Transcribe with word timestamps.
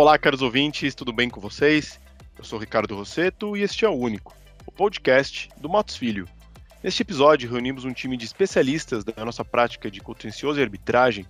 Olá, 0.00 0.16
caros 0.16 0.42
ouvintes, 0.42 0.94
tudo 0.94 1.12
bem 1.12 1.28
com 1.28 1.40
vocês? 1.40 1.98
Eu 2.38 2.44
sou 2.44 2.56
Ricardo 2.56 2.94
Rosseto 2.94 3.56
e 3.56 3.62
este 3.62 3.84
é 3.84 3.88
o 3.88 3.94
Único, 3.94 4.32
o 4.64 4.70
podcast 4.70 5.50
do 5.60 5.68
Matos 5.68 5.96
Filho. 5.96 6.28
Neste 6.84 7.02
episódio, 7.02 7.50
reunimos 7.50 7.84
um 7.84 7.92
time 7.92 8.16
de 8.16 8.24
especialistas 8.24 9.02
da 9.02 9.24
nossa 9.24 9.44
prática 9.44 9.90
de 9.90 10.00
contencioso 10.00 10.60
e 10.60 10.62
arbitragem 10.62 11.26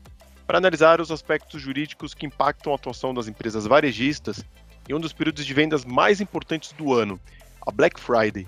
para 0.46 0.58
analisar 0.58 1.00
os 1.00 1.10
aspectos 1.10 1.62
jurídicos 1.62 2.12
que 2.12 2.26
impactam 2.26 2.70
a 2.70 2.76
atuação 2.76 3.14
das 3.14 3.26
empresas 3.26 3.64
varejistas 3.64 4.44
em 4.86 4.92
um 4.92 5.00
dos 5.00 5.14
períodos 5.14 5.46
de 5.46 5.54
vendas 5.54 5.86
mais 5.86 6.20
importantes 6.20 6.72
do 6.72 6.92
ano, 6.92 7.18
a 7.66 7.70
Black 7.70 7.98
Friday. 7.98 8.46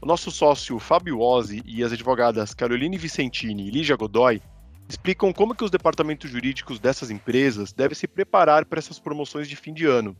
O 0.00 0.06
nosso 0.06 0.30
sócio 0.30 0.78
Fábio 0.78 1.18
Ozzi 1.20 1.64
e 1.66 1.82
as 1.82 1.92
advogadas 1.92 2.54
Caroline 2.54 2.96
Vicentini 2.96 3.66
e 3.66 3.70
Lígia 3.72 3.96
Godoy 3.96 4.40
explicam 4.88 5.32
como 5.32 5.54
que 5.54 5.64
os 5.64 5.70
departamentos 5.70 6.30
jurídicos 6.30 6.80
dessas 6.80 7.10
empresas 7.10 7.72
devem 7.72 7.94
se 7.94 8.08
preparar 8.08 8.64
para 8.64 8.78
essas 8.78 8.98
promoções 8.98 9.46
de 9.46 9.54
fim 9.54 9.74
de 9.74 9.84
ano. 9.84 10.16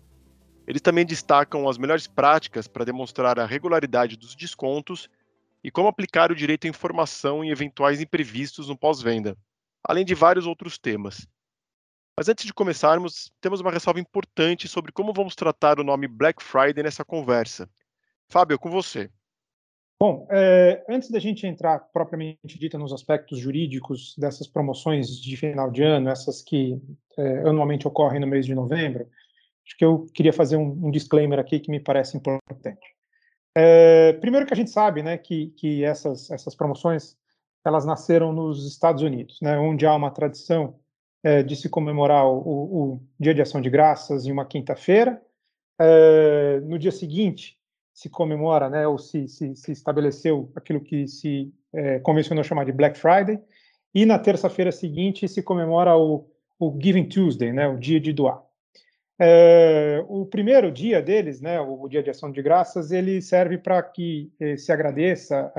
Eles 0.66 0.82
também 0.82 1.06
destacam 1.06 1.66
as 1.66 1.78
melhores 1.78 2.06
práticas 2.06 2.68
para 2.68 2.84
demonstrar 2.84 3.38
a 3.38 3.46
regularidade 3.46 4.18
dos 4.18 4.36
descontos 4.36 5.08
e 5.64 5.70
como 5.70 5.88
aplicar 5.88 6.30
o 6.30 6.36
direito 6.36 6.66
à 6.66 6.70
informação 6.70 7.42
em 7.42 7.50
eventuais 7.50 8.00
imprevistos 8.00 8.68
no 8.68 8.76
pós-venda, 8.76 9.36
além 9.82 10.04
de 10.04 10.14
vários 10.14 10.46
outros 10.46 10.76
temas. 10.76 11.26
Mas 12.14 12.28
antes 12.28 12.44
de 12.44 12.52
começarmos, 12.52 13.32
temos 13.40 13.60
uma 13.60 13.70
ressalva 13.70 14.00
importante 14.00 14.68
sobre 14.68 14.92
como 14.92 15.14
vamos 15.14 15.34
tratar 15.34 15.80
o 15.80 15.84
nome 15.84 16.06
Black 16.06 16.42
Friday 16.42 16.82
nessa 16.84 17.04
conversa. 17.04 17.70
Fábio, 18.28 18.58
com 18.58 18.68
você. 18.68 19.10
Bom, 20.00 20.28
é, 20.30 20.84
antes 20.88 21.10
da 21.10 21.18
gente 21.18 21.44
entrar 21.44 21.80
propriamente 21.92 22.38
dita 22.56 22.78
nos 22.78 22.92
aspectos 22.92 23.36
jurídicos 23.36 24.14
dessas 24.16 24.46
promoções 24.46 25.20
de 25.20 25.36
final 25.36 25.72
de 25.72 25.82
ano, 25.82 26.08
essas 26.08 26.40
que 26.40 26.80
é, 27.16 27.38
anualmente 27.40 27.88
ocorrem 27.88 28.20
no 28.20 28.26
mês 28.26 28.46
de 28.46 28.54
novembro, 28.54 29.08
acho 29.66 29.76
que 29.76 29.84
eu 29.84 30.06
queria 30.14 30.32
fazer 30.32 30.56
um, 30.56 30.86
um 30.86 30.90
disclaimer 30.92 31.40
aqui 31.40 31.58
que 31.58 31.70
me 31.70 31.80
parece 31.80 32.16
importante. 32.16 32.94
É, 33.56 34.12
primeiro 34.14 34.46
que 34.46 34.54
a 34.54 34.56
gente 34.56 34.70
sabe, 34.70 35.02
né, 35.02 35.18
que, 35.18 35.48
que 35.56 35.82
essas, 35.82 36.30
essas 36.30 36.54
promoções 36.54 37.16
elas 37.66 37.84
nasceram 37.84 38.32
nos 38.32 38.70
Estados 38.70 39.02
Unidos, 39.02 39.40
né, 39.42 39.58
onde 39.58 39.84
há 39.84 39.92
uma 39.96 40.12
tradição 40.12 40.78
é, 41.24 41.42
de 41.42 41.56
se 41.56 41.68
comemorar 41.68 42.24
o, 42.24 42.38
o, 42.38 43.02
Dia 43.18 43.34
de 43.34 43.42
Ação 43.42 43.60
de 43.60 43.68
Graças 43.68 44.26
em 44.26 44.30
uma 44.30 44.44
quinta-feira. 44.44 45.20
É, 45.80 46.60
no 46.60 46.78
dia 46.78 46.92
seguinte 46.92 47.57
se 47.98 48.08
comemora, 48.08 48.70
né, 48.70 48.86
ou 48.86 48.96
se, 48.96 49.26
se, 49.26 49.56
se 49.56 49.72
estabeleceu 49.72 50.52
aquilo 50.54 50.80
que 50.80 51.08
se 51.08 51.52
é, 51.72 51.98
convencionou 51.98 52.44
chamar 52.44 52.62
de 52.62 52.70
Black 52.70 52.96
Friday, 52.96 53.40
e 53.92 54.06
na 54.06 54.20
terça-feira 54.20 54.70
seguinte 54.70 55.26
se 55.26 55.42
comemora 55.42 55.96
o, 55.96 56.30
o 56.60 56.78
Giving 56.80 57.08
Tuesday, 57.08 57.52
né, 57.52 57.66
o 57.66 57.76
dia 57.76 57.98
de 57.98 58.12
doar. 58.12 58.40
É, 59.18 60.00
o 60.06 60.24
primeiro 60.24 60.70
dia 60.70 61.02
deles, 61.02 61.40
né, 61.40 61.60
o 61.60 61.88
Dia 61.88 62.00
de 62.00 62.08
Ação 62.08 62.30
de 62.30 62.40
Graças, 62.40 62.92
ele 62.92 63.20
serve 63.20 63.58
para 63.58 63.82
que 63.82 64.32
eh, 64.38 64.56
se 64.56 64.70
agradeça 64.70 65.52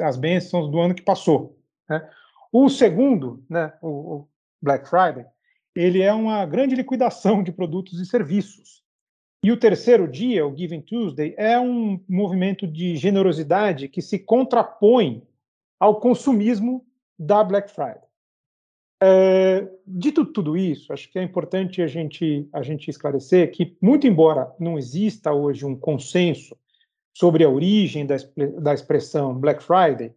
as 0.00 0.16
bênçãos 0.16 0.70
do 0.70 0.80
ano 0.80 0.94
que 0.94 1.02
passou. 1.02 1.58
Né? 1.86 2.08
O 2.50 2.70
segundo, 2.70 3.44
né, 3.46 3.74
o, 3.82 3.88
o, 3.88 4.28
Black 4.62 4.88
Friday, 4.88 5.26
ele 5.76 6.00
é 6.00 6.14
uma 6.14 6.46
grande 6.46 6.74
liquidação 6.74 7.42
de 7.42 7.52
produtos 7.52 8.00
e 8.00 8.06
serviços. 8.06 8.82
E 9.44 9.52
o 9.52 9.58
terceiro 9.58 10.08
dia, 10.08 10.46
o 10.46 10.56
Giving 10.56 10.80
Tuesday, 10.80 11.34
é 11.36 11.60
um 11.60 12.00
movimento 12.08 12.66
de 12.66 12.96
generosidade 12.96 13.88
que 13.88 14.00
se 14.00 14.18
contrapõe 14.18 15.22
ao 15.78 16.00
consumismo 16.00 16.82
da 17.18 17.44
Black 17.44 17.70
Friday. 17.70 18.00
É, 19.02 19.68
dito 19.86 20.24
tudo 20.24 20.56
isso, 20.56 20.94
acho 20.94 21.12
que 21.12 21.18
é 21.18 21.22
importante 21.22 21.82
a 21.82 21.86
gente, 21.86 22.48
a 22.54 22.62
gente 22.62 22.88
esclarecer 22.88 23.50
que, 23.50 23.76
muito 23.82 24.06
embora 24.06 24.50
não 24.58 24.78
exista 24.78 25.30
hoje 25.30 25.66
um 25.66 25.76
consenso 25.76 26.56
sobre 27.12 27.44
a 27.44 27.50
origem 27.50 28.06
da, 28.06 28.16
da 28.62 28.72
expressão 28.72 29.38
Black 29.38 29.62
Friday, 29.62 30.10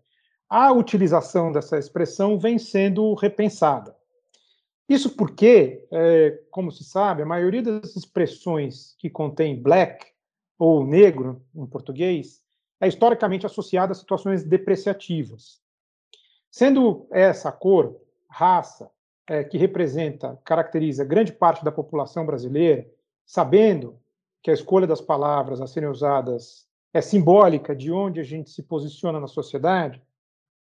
a 0.50 0.72
utilização 0.72 1.52
dessa 1.52 1.78
expressão 1.78 2.40
vem 2.40 2.58
sendo 2.58 3.14
repensada. 3.14 3.94
Isso 4.88 5.16
porque, 5.16 5.86
é, 5.92 6.40
como 6.50 6.72
se 6.72 6.84
sabe, 6.84 7.22
a 7.22 7.26
maioria 7.26 7.62
das 7.62 7.96
expressões 7.96 8.96
que 8.98 9.10
contém 9.10 9.62
black 9.62 10.08
ou 10.58 10.86
negro 10.86 11.42
em 11.54 11.66
português 11.66 12.42
é 12.80 12.88
historicamente 12.88 13.46
associada 13.46 13.92
a 13.92 13.96
situações 13.96 14.44
depreciativas. 14.44 15.62
Sendo 16.50 17.06
essa 17.12 17.52
cor 17.52 18.00
raça 18.30 18.90
é, 19.28 19.44
que 19.44 19.58
representa, 19.58 20.40
caracteriza 20.46 21.04
grande 21.04 21.34
parte 21.34 21.66
da 21.66 21.72
população 21.72 22.26
brasileira, 22.26 22.88
sabendo 23.26 24.00
que 24.42 24.50
a 24.50 24.54
escolha 24.54 24.88
das 24.88 25.02
palavras 25.02 25.60
a 25.60 25.68
serem 25.68 25.90
usadas 25.90 26.66
é 26.94 27.02
simbólica 27.02 27.76
de 27.76 27.92
onde 27.92 28.20
a 28.20 28.24
gente 28.24 28.50
se 28.50 28.64
posiciona 28.64 29.20
na 29.20 29.28
sociedade, 29.28 30.02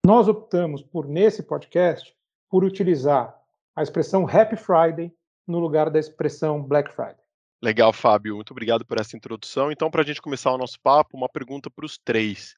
nós 0.05 0.27
optamos 0.27 0.81
por, 0.81 1.07
nesse 1.07 1.43
podcast, 1.43 2.13
por 2.49 2.63
utilizar 2.63 3.36
a 3.77 3.83
expressão 3.83 4.27
Happy 4.27 4.57
Friday 4.57 5.11
no 5.47 5.59
lugar 5.59 5.91
da 5.91 5.99
expressão 5.99 6.63
Black 6.63 6.91
Friday. 6.95 7.15
Legal, 7.61 7.93
Fábio. 7.93 8.35
Muito 8.35 8.49
obrigado 8.49 8.83
por 8.83 8.99
essa 8.99 9.15
introdução. 9.15 9.71
Então, 9.71 9.91
para 9.91 10.01
a 10.01 10.05
gente 10.05 10.19
começar 10.19 10.51
o 10.51 10.57
nosso 10.57 10.79
papo, 10.81 11.15
uma 11.15 11.29
pergunta 11.29 11.69
para 11.69 11.85
os 11.85 11.95
três. 11.95 12.55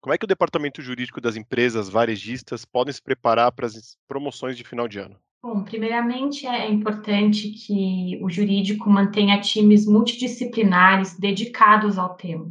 Como 0.00 0.14
é 0.14 0.18
que 0.18 0.24
o 0.24 0.28
departamento 0.28 0.80
jurídico 0.80 1.20
das 1.20 1.34
empresas 1.34 1.88
varejistas 1.88 2.64
podem 2.64 2.92
se 2.92 3.02
preparar 3.02 3.50
para 3.50 3.66
as 3.66 3.96
promoções 4.06 4.56
de 4.56 4.62
final 4.62 4.86
de 4.86 5.00
ano? 5.00 5.16
Bom, 5.42 5.64
primeiramente 5.64 6.46
é 6.46 6.70
importante 6.70 7.50
que 7.50 8.18
o 8.22 8.30
jurídico 8.30 8.88
mantenha 8.88 9.40
times 9.40 9.86
multidisciplinares 9.86 11.18
dedicados 11.18 11.98
ao 11.98 12.14
tema, 12.14 12.48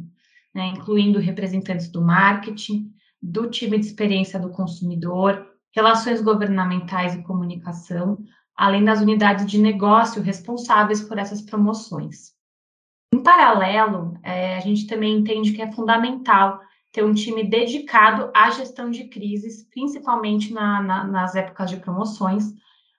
né, 0.54 0.66
incluindo 0.66 1.18
representantes 1.18 1.90
do 1.90 2.02
marketing, 2.02 2.92
do 3.22 3.48
time 3.48 3.78
de 3.78 3.86
experiência 3.86 4.38
do 4.38 4.50
consumidor, 4.50 5.49
relações 5.74 6.20
governamentais 6.20 7.14
e 7.14 7.22
comunicação, 7.22 8.18
além 8.56 8.84
das 8.84 9.00
unidades 9.00 9.46
de 9.46 9.58
negócio 9.58 10.22
responsáveis 10.22 11.00
por 11.00 11.18
essas 11.18 11.40
promoções. 11.40 12.32
Em 13.12 13.22
paralelo, 13.22 14.18
é, 14.22 14.56
a 14.56 14.60
gente 14.60 14.86
também 14.86 15.16
entende 15.16 15.52
que 15.52 15.62
é 15.62 15.72
fundamental 15.72 16.60
ter 16.92 17.04
um 17.04 17.14
time 17.14 17.44
dedicado 17.44 18.30
à 18.34 18.50
gestão 18.50 18.90
de 18.90 19.04
crises, 19.04 19.62
principalmente 19.70 20.52
na, 20.52 20.82
na, 20.82 21.04
nas 21.04 21.34
épocas 21.34 21.70
de 21.70 21.76
promoções, 21.76 22.52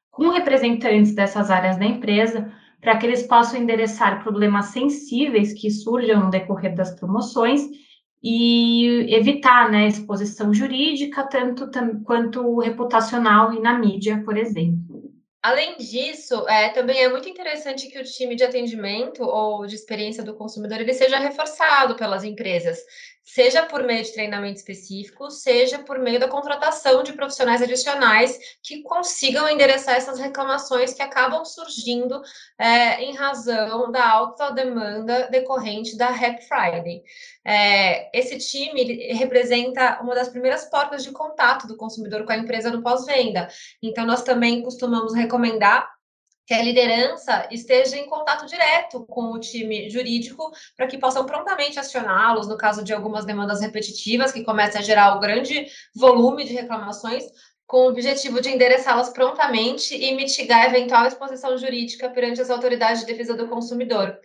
com 0.09 0.30
representantes 0.30 1.14
dessas 1.14 1.50
áreas 1.50 1.78
da 1.78 1.86
empresa, 1.86 2.52
para 2.80 2.98
que 2.98 3.06
eles 3.06 3.24
possam 3.24 3.62
endereçar 3.62 4.24
problemas 4.24 4.68
sensíveis 4.68 5.53
que 5.53 5.70
surjam 5.70 6.22
no 6.22 6.30
decorrer 6.30 6.76
das 6.76 6.92
promoções 6.92 7.70
e 8.24 9.16
evitar 9.16 9.72
né, 9.72 9.88
exposição 9.88 10.54
jurídica, 10.54 11.24
tanto 11.24 11.70
quanto 12.04 12.59
reputacional 12.59 13.54
e 13.54 13.59
na 13.59 13.78
mídia, 13.78 14.22
por 14.24 14.38
exemplo. 14.38 15.02
Além 15.44 15.76
disso, 15.78 16.48
é, 16.48 16.70
também 16.70 17.02
é 17.02 17.09
muito 17.09 17.28
interessante 17.28 17.90
que 17.90 17.98
o 17.98 18.04
time 18.04 18.36
de 18.36 18.44
atendimento 18.44 19.24
ou 19.24 19.66
de 19.66 19.74
experiência 19.74 20.24
do 20.24 20.36
consumidor 20.36 20.80
ele 20.80 20.94
seja 20.94 21.18
reforçado 21.18 21.96
pelas 21.96 22.24
empresas, 22.24 22.78
seja 23.24 23.64
por 23.66 23.84
meio 23.84 24.04
de 24.04 24.14
treinamento 24.14 24.58
específico, 24.58 25.30
seja 25.30 25.80
por 25.80 26.00
meio 26.00 26.20
da 26.20 26.28
contratação 26.28 27.04
de 27.04 27.14
profissionais 27.14 27.62
adicionais 27.62 28.38
que 28.64 28.82
consigam 28.84 29.48
endereçar 29.48 29.96
essas 29.96 30.20
reclamações 30.20 30.94
que 30.94 31.02
acabam 31.02 31.46
surgindo 31.46 32.22
é, 32.58 33.02
em 33.04 33.16
razão 33.16 33.92
da 33.92 34.09
alta 34.09 34.52
demanda 34.52 35.28
decorrente 35.30 35.98
da 35.98 36.09
Happy 36.09 36.42
Friday. 36.48 37.04
É, 37.46 38.18
esse 38.18 38.38
time 38.38 39.14
representa 39.14 40.00
uma 40.02 40.16
das 40.16 40.29
primeiras 40.29 40.66
portas 40.66 41.03
de 41.03 41.12
contato 41.12 41.68
do 41.68 41.78
consumidor 41.78 42.26
com 42.26 42.32
a 42.32 42.38
empresa 42.38 42.72
no 42.72 42.82
pós-venda. 42.82 43.47
Então, 43.82 44.06
nós 44.06 44.23
também 44.23 44.62
costumamos 44.62 45.14
recomendar 45.16 45.90
que 46.52 46.56
a 46.56 46.62
liderança 46.62 47.48
esteja 47.50 47.96
em 47.96 48.09
contato 48.09 48.46
direto 48.46 49.06
com 49.06 49.32
o 49.32 49.40
time 49.40 49.90
jurídico 49.90 50.52
para 50.76 50.86
que 50.86 50.98
possam 50.98 51.26
prontamente 51.26 51.80
acioná-los 51.80 52.46
no 52.46 52.58
caso 52.58 52.84
de 52.84 52.92
algumas 52.92 53.24
demandas 53.24 53.62
repetitivas 53.62 54.34
que 54.34 54.44
comecem 54.44 54.82
a 54.82 54.84
gerar 54.84 55.16
um 55.16 55.22
grande 55.22 55.66
volume 55.96 56.44
de 56.44 56.52
reclamações, 56.52 57.24
com 57.66 57.86
o 57.86 57.88
objetivo 57.88 58.42
de 58.42 58.50
endereçá-las 58.50 59.12
prontamente 59.12 59.96
e 59.96 60.14
mitigar 60.14 60.66
eventual 60.66 61.06
exposição 61.06 61.58
jurídica 61.58 62.09
perante 62.09 62.42
as 62.42 62.50
autoridades 62.50 63.00
de 63.00 63.08
defesa 63.08 63.34
do 63.34 63.47
consumidor. 63.47 64.20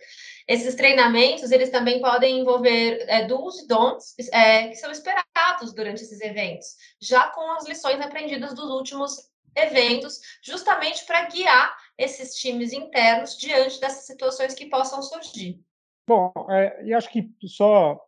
Esses 0.45 0.75
treinamentos, 0.75 1.49
eles 1.49 1.69
também 1.69 2.01
podem 2.01 2.41
envolver 2.41 3.05
é, 3.07 3.25
do's 3.25 3.59
e 3.59 3.67
don'ts, 3.69 4.15
é, 4.33 4.67
que 4.67 4.75
são 4.75 4.91
esperados 4.91 5.73
durante 5.73 6.03
esses 6.03 6.19
eventos, 6.19 6.75
já 6.99 7.27
com 7.27 7.49
as 7.53 7.65
lições 7.65 8.01
aprendidas 8.01 8.53
dos 8.53 8.69
últimos 8.69 9.15
eventos, 9.55 10.19
justamente 10.43 11.05
para 11.05 11.23
guiar 11.23 11.86
esses 11.97 12.35
times 12.35 12.73
internos 12.73 13.37
diante 13.37 13.79
dessas 13.79 14.05
situações 14.05 14.53
que 14.53 14.67
possam 14.67 15.01
surgir. 15.01 15.59
Bom, 16.07 16.31
é, 16.49 16.85
e 16.85 16.93
acho 16.93 17.09
que 17.09 17.29
só 17.45 17.99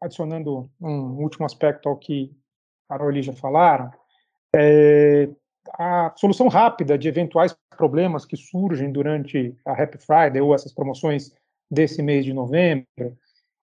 adicionando 0.00 0.70
um 0.80 1.22
último 1.22 1.44
aspecto 1.44 1.88
ao 1.88 1.96
que 1.96 2.34
Carol 2.88 3.10
e 3.10 3.14
Lígia 3.14 3.32
falaram, 3.32 3.90
é, 4.54 5.28
a 5.78 6.12
solução 6.16 6.48
rápida 6.48 6.98
de 6.98 7.08
eventuais 7.08 7.56
problemas 7.76 8.24
que 8.24 8.36
surgem 8.36 8.92
durante 8.92 9.56
a 9.64 9.72
Happy 9.72 9.98
Friday 9.98 10.40
ou 10.40 10.54
essas 10.54 10.72
promoções 10.72 11.32
desse 11.70 12.02
mês 12.02 12.24
de 12.24 12.32
novembro, 12.32 12.86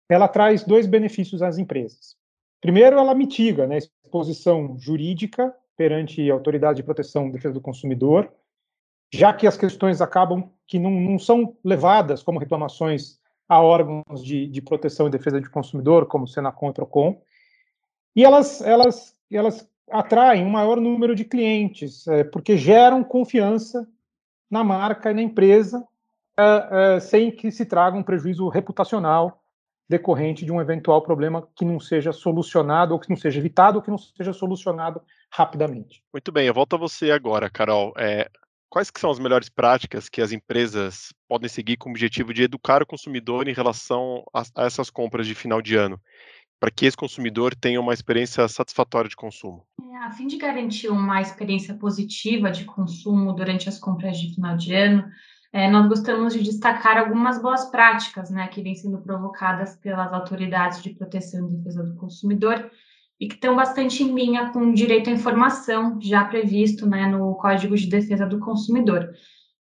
ela 0.08 0.26
traz 0.26 0.64
dois 0.64 0.86
benefícios 0.86 1.42
às 1.42 1.58
empresas. 1.58 2.16
Primeiro, 2.60 2.98
ela 2.98 3.14
mitiga 3.14 3.66
né, 3.66 3.76
a 3.76 3.78
exposição 3.78 4.76
jurídica 4.78 5.54
perante 5.76 6.30
a 6.30 6.34
Autoridade 6.34 6.76
de 6.76 6.82
Proteção 6.82 7.28
e 7.28 7.32
Defesa 7.32 7.54
do 7.54 7.60
Consumidor, 7.60 8.32
já 9.12 9.32
que 9.32 9.46
as 9.46 9.56
questões 9.56 10.00
acabam 10.00 10.50
que 10.66 10.78
não, 10.78 10.90
não 10.90 11.18
são 11.18 11.54
levadas 11.62 12.22
como 12.22 12.38
reclamações 12.38 13.20
a 13.48 13.60
órgãos 13.60 14.24
de, 14.24 14.46
de, 14.46 14.62
proteção 14.62 15.06
e 15.06 15.10
defesa 15.10 15.38
do 15.38 15.50
consumidor, 15.50 16.06
como 16.06 16.26
Senacom 16.26 16.70
e 16.70 16.72
Procon, 16.72 17.20
e 18.16 18.24
elas, 18.24 18.62
elas, 18.62 19.14
elas 19.30 19.68
atraem 19.90 20.44
um 20.44 20.50
maior 20.50 20.80
número 20.80 21.14
de 21.14 21.24
clientes, 21.24 22.06
é, 22.08 22.24
porque 22.24 22.56
geram 22.56 23.04
confiança 23.04 23.86
na 24.50 24.64
marca 24.64 25.10
e 25.10 25.14
na 25.14 25.22
empresa, 25.22 25.86
é, 26.38 26.94
é, 26.96 27.00
sem 27.00 27.30
que 27.30 27.50
se 27.50 27.66
traga 27.66 27.96
um 27.96 28.02
prejuízo 28.02 28.48
reputacional 28.48 29.42
decorrente 29.86 30.46
de 30.46 30.52
um 30.52 30.60
eventual 30.60 31.02
problema 31.02 31.46
que 31.54 31.66
não 31.66 31.78
seja 31.78 32.12
solucionado, 32.12 32.94
ou 32.94 33.00
que 33.00 33.10
não 33.10 33.16
seja 33.16 33.38
evitado, 33.38 33.76
ou 33.76 33.82
que 33.82 33.90
não 33.90 33.98
seja 33.98 34.32
solucionado 34.32 35.02
rapidamente. 35.30 36.02
Muito 36.10 36.32
bem, 36.32 36.46
eu 36.46 36.54
volto 36.54 36.76
a 36.76 36.78
você 36.78 37.10
agora, 37.10 37.50
Carol. 37.50 37.92
É, 37.98 38.30
quais 38.72 38.90
que 38.90 38.98
são 38.98 39.10
as 39.10 39.18
melhores 39.18 39.50
práticas 39.50 40.08
que 40.08 40.22
as 40.22 40.32
empresas 40.32 41.12
podem 41.28 41.46
seguir 41.46 41.76
com 41.76 41.90
o 41.90 41.92
objetivo 41.92 42.32
de 42.32 42.44
educar 42.44 42.82
o 42.82 42.86
consumidor 42.86 43.46
em 43.46 43.52
relação 43.52 44.24
a, 44.32 44.42
a 44.56 44.64
essas 44.64 44.88
compras 44.88 45.26
de 45.26 45.34
final 45.34 45.60
de 45.60 45.76
ano? 45.76 46.00
para 46.58 46.70
que 46.70 46.86
esse 46.86 46.96
consumidor 46.96 47.56
tenha 47.56 47.80
uma 47.80 47.92
experiência 47.92 48.46
satisfatória 48.46 49.10
de 49.10 49.16
consumo? 49.16 49.66
É, 49.82 49.96
a 49.96 50.12
fim 50.12 50.28
de 50.28 50.36
garantir 50.36 50.88
uma 50.88 51.20
experiência 51.20 51.74
positiva 51.74 52.52
de 52.52 52.64
consumo 52.64 53.32
durante 53.32 53.68
as 53.68 53.80
compras 53.80 54.16
de 54.16 54.32
final 54.32 54.56
de 54.56 54.72
ano, 54.72 55.04
é, 55.52 55.68
nós 55.68 55.88
gostamos 55.88 56.32
de 56.32 56.40
destacar 56.40 56.96
algumas 56.96 57.42
boas 57.42 57.64
práticas 57.68 58.30
né, 58.30 58.46
que 58.46 58.62
vêm 58.62 58.76
sendo 58.76 59.02
provocadas 59.02 59.74
pelas 59.74 60.12
autoridades 60.12 60.80
de 60.80 60.90
proteção 60.90 61.48
e 61.48 61.56
defesa 61.56 61.82
do 61.82 61.96
consumidor 61.96 62.70
e 63.20 63.28
que 63.28 63.34
estão 63.34 63.54
bastante 63.54 64.02
em 64.02 64.14
linha 64.14 64.50
com 64.50 64.60
o 64.60 64.74
direito 64.74 65.08
à 65.08 65.12
informação 65.12 65.98
já 66.00 66.24
previsto 66.24 66.86
né, 66.86 67.06
no 67.06 67.34
Código 67.36 67.76
de 67.76 67.86
Defesa 67.86 68.26
do 68.26 68.40
Consumidor. 68.40 69.08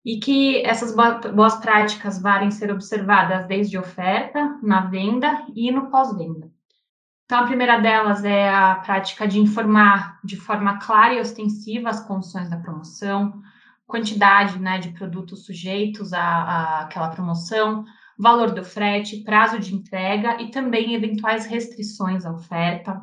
E 0.04 0.20
que 0.20 0.66
essas 0.66 0.96
boas 0.96 1.56
práticas 1.58 2.22
valem 2.22 2.50
ser 2.50 2.72
observadas 2.72 3.46
desde 3.48 3.78
oferta, 3.78 4.58
na 4.64 4.86
venda 4.86 5.46
e 5.56 5.72
no 5.72 5.92
pós-venda. 5.92 6.50
Então, 7.26 7.40
a 7.40 7.46
primeira 7.46 7.80
delas 7.80 8.26
é 8.26 8.50
a 8.50 8.76
prática 8.76 9.28
de 9.28 9.40
informar 9.40 10.20
de 10.24 10.36
forma 10.36 10.80
clara 10.80 11.14
e 11.14 11.22
ostensiva 11.22 11.90
as 11.90 12.06
condições 12.06 12.50
da 12.50 12.58
promoção, 12.58 13.42
quantidade 13.88 14.58
né, 14.58 14.80
de 14.80 14.90
produtos 14.90 15.46
sujeitos 15.46 16.14
àquela 16.14 17.10
promoção, 17.10 17.86
valor 18.18 18.52
do 18.52 18.64
frete, 18.64 19.24
prazo 19.24 19.60
de 19.60 19.76
entrega 19.76 20.42
e 20.42 20.52
também 20.52 20.94
eventuais 20.94 21.46
restrições 21.46 22.26
à 22.26 22.32
oferta. 22.32 23.02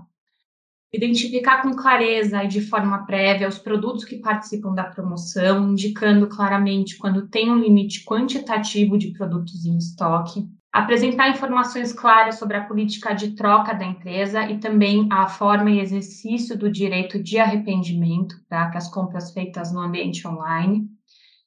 Identificar 0.92 1.62
com 1.62 1.76
clareza 1.76 2.42
e 2.44 2.48
de 2.48 2.60
forma 2.60 3.04
prévia 3.04 3.48
os 3.48 3.58
produtos 3.58 4.04
que 4.04 4.16
participam 4.16 4.74
da 4.74 4.84
promoção, 4.84 5.70
indicando 5.70 6.26
claramente 6.28 6.96
quando 6.96 7.28
tem 7.28 7.50
um 7.50 7.58
limite 7.58 8.04
quantitativo 8.04 8.96
de 8.96 9.12
produtos 9.12 9.66
em 9.66 9.76
estoque 9.76 10.48
apresentar 10.72 11.30
informações 11.30 11.92
claras 11.92 12.38
sobre 12.38 12.56
a 12.56 12.64
política 12.64 13.14
de 13.14 13.34
troca 13.34 13.74
da 13.74 13.84
empresa 13.84 14.48
e 14.48 14.58
também 14.58 15.08
a 15.10 15.26
forma 15.26 15.70
e 15.70 15.80
exercício 15.80 16.56
do 16.56 16.70
direito 16.70 17.22
de 17.22 17.38
arrependimento 17.38 18.36
tá, 18.48 18.66
para 18.66 18.78
as 18.78 18.88
compras 18.88 19.32
feitas 19.32 19.72
no 19.72 19.80
ambiente 19.80 20.26
online. 20.26 20.88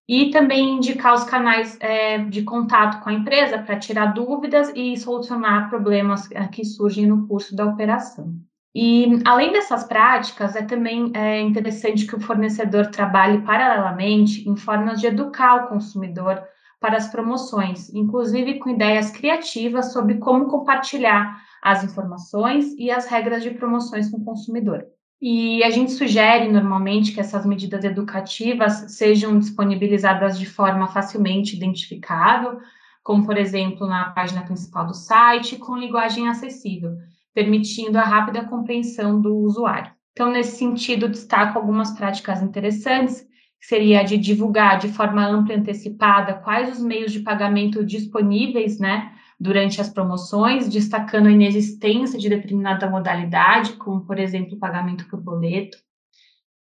E 0.08 0.30
também 0.32 0.76
indicar 0.76 1.14
os 1.14 1.24
canais 1.24 1.78
é, 1.80 2.18
de 2.18 2.44
contato 2.44 3.02
com 3.02 3.10
a 3.10 3.14
empresa 3.14 3.60
para 3.60 3.80
tirar 3.80 4.08
dúvidas 4.08 4.70
e 4.76 4.98
solucionar 4.98 5.70
problemas 5.70 6.30
é, 6.32 6.46
que 6.48 6.66
surgem 6.66 7.06
no 7.06 7.28
curso 7.28 7.56
da 7.56 7.66
operação. 7.66 8.34
E, 8.74 9.20
além 9.26 9.52
dessas 9.52 9.84
práticas, 9.84 10.56
é 10.56 10.62
também 10.62 11.12
é, 11.14 11.42
interessante 11.42 12.08
que 12.08 12.16
o 12.16 12.22
fornecedor 12.22 12.88
trabalhe 12.88 13.42
paralelamente 13.42 14.48
em 14.50 14.56
formas 14.56 15.02
de 15.02 15.08
educar 15.08 15.66
o 15.66 15.68
consumidor 15.68 16.42
para 16.80 16.98
as 16.98 17.08
promoções, 17.08 17.94
inclusive 17.94 18.60
com 18.60 18.70
ideias 18.70 19.12
criativas 19.12 19.92
sobre 19.92 20.16
como 20.16 20.48
compartilhar 20.48 21.38
as 21.62 21.84
informações 21.84 22.74
e 22.78 22.90
as 22.90 23.06
regras 23.06 23.44
de 23.44 23.52
promoções 23.52 24.10
com 24.10 24.18
o 24.18 24.26
consumidor. 24.26 24.86
E 25.22 25.64
a 25.64 25.70
gente 25.70 25.92
sugere 25.92 26.50
normalmente 26.50 27.12
que 27.12 27.20
essas 27.20 27.46
medidas 27.46 27.84
educativas 27.84 28.96
sejam 28.98 29.38
disponibilizadas 29.38 30.40
de 30.40 30.48
forma 30.48 30.88
facilmente 30.88 31.56
identificável, 31.56 32.60
como 33.04 33.26
por 33.26 33.38
exemplo 33.38 33.86
na 33.86 34.10
página 34.10 34.42
principal 34.42 34.88
do 34.88 34.96
site, 34.96 35.58
com 35.58 35.78
linguagem 35.78 36.28
acessível, 36.28 36.98
permitindo 37.34 37.98
a 37.98 38.04
rápida 38.04 38.46
compreensão 38.46 39.22
do 39.22 39.36
usuário. 39.38 39.92
Então, 40.12 40.32
nesse 40.32 40.58
sentido, 40.58 41.08
destaco 41.08 41.58
algumas 41.58 41.92
práticas 41.92 42.42
interessantes 42.42 43.26
seria 43.62 44.04
de 44.04 44.18
divulgar 44.18 44.80
de 44.80 44.90
forma 44.90 45.26
ampla 45.26 45.54
e 45.54 45.58
antecipada 45.58 46.34
quais 46.34 46.78
os 46.78 46.84
meios 46.84 47.12
de 47.12 47.20
pagamento 47.20 47.86
disponíveis, 47.86 48.80
né, 48.80 49.14
durante 49.40 49.80
as 49.80 49.90
promoções, 49.90 50.68
destacando 50.68 51.28
a 51.28 51.32
inexistência 51.32 52.20
de 52.20 52.28
determinada 52.28 52.90
modalidade, 52.90 53.74
como, 53.74 54.02
por 54.02 54.20
exemplo, 54.20 54.56
o 54.56 54.60
pagamento 54.60 55.08
por 55.08 55.22
boleto. 55.22 55.78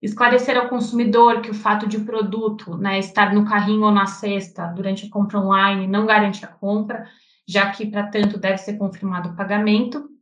Esclarecer 0.02 0.56
ao 0.56 0.68
consumidor 0.68 1.40
que 1.40 1.50
o 1.50 1.54
fato 1.54 1.86
de 1.86 1.96
o 1.96 2.04
produto 2.04 2.76
né, 2.76 2.98
estar 2.98 3.34
no 3.34 3.46
carrinho 3.46 3.84
ou 3.84 3.90
na 3.90 4.06
cesta 4.06 4.66
durante 4.66 5.06
a 5.06 5.10
compra 5.10 5.40
online 5.40 5.86
não 5.86 6.04
garante 6.06 6.44
a 6.44 6.48
compra, 6.48 7.06
já 7.48 7.70
que, 7.70 7.86
para 7.86 8.06
tanto, 8.08 8.38
deve 8.38 8.58
ser 8.58 8.76
confirmado 8.76 9.30
o 9.30 9.36
pagamento. 9.36 10.15